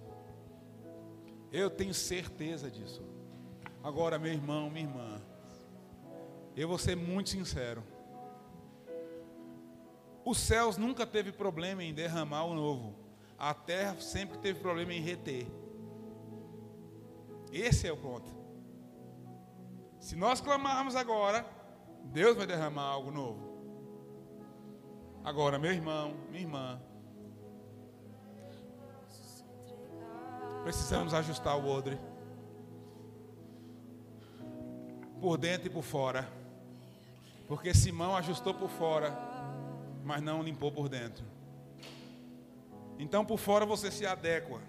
[1.52, 3.04] Eu tenho certeza disso.
[3.84, 5.22] Agora, meu irmão, minha irmã,
[6.56, 7.84] eu vou ser muito sincero.
[10.26, 12.96] Os céus nunca teve problema em derramar o novo.
[13.38, 15.48] A terra sempre teve problema em reter.
[17.52, 18.30] Esse é o ponto.
[20.00, 21.46] Se nós clamarmos agora,
[22.06, 23.48] Deus vai derramar algo novo.
[25.24, 26.82] Agora, meu irmão, minha irmã,
[30.68, 31.98] precisamos ajustar o odre.
[35.22, 36.28] Por dentro e por fora.
[37.48, 39.18] Porque Simão ajustou por fora,
[40.04, 41.24] mas não limpou por dentro.
[43.00, 44.60] Então por fora você se adequa.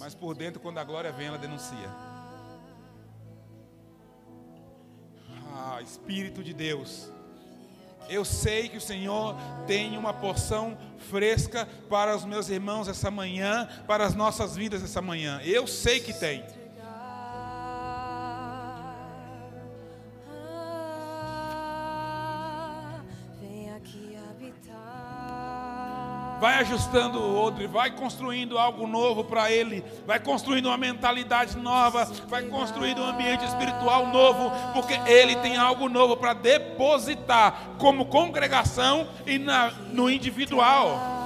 [0.00, 1.88] Mas por dentro, quando a glória vem, ela denuncia.
[5.54, 7.12] Ah, Espírito de Deus.
[8.08, 9.36] Eu sei que o Senhor
[9.66, 10.76] tem uma porção
[11.10, 15.40] fresca para os meus irmãos essa manhã, para as nossas vidas essa manhã.
[15.44, 16.44] Eu sei que tem.
[26.40, 32.04] Vai ajustando o outro vai construindo algo novo para ele, vai construindo uma mentalidade nova,
[32.26, 39.06] vai construindo um ambiente espiritual novo, porque ele tem algo novo para depositar como congregação
[39.26, 41.19] e na, no individual.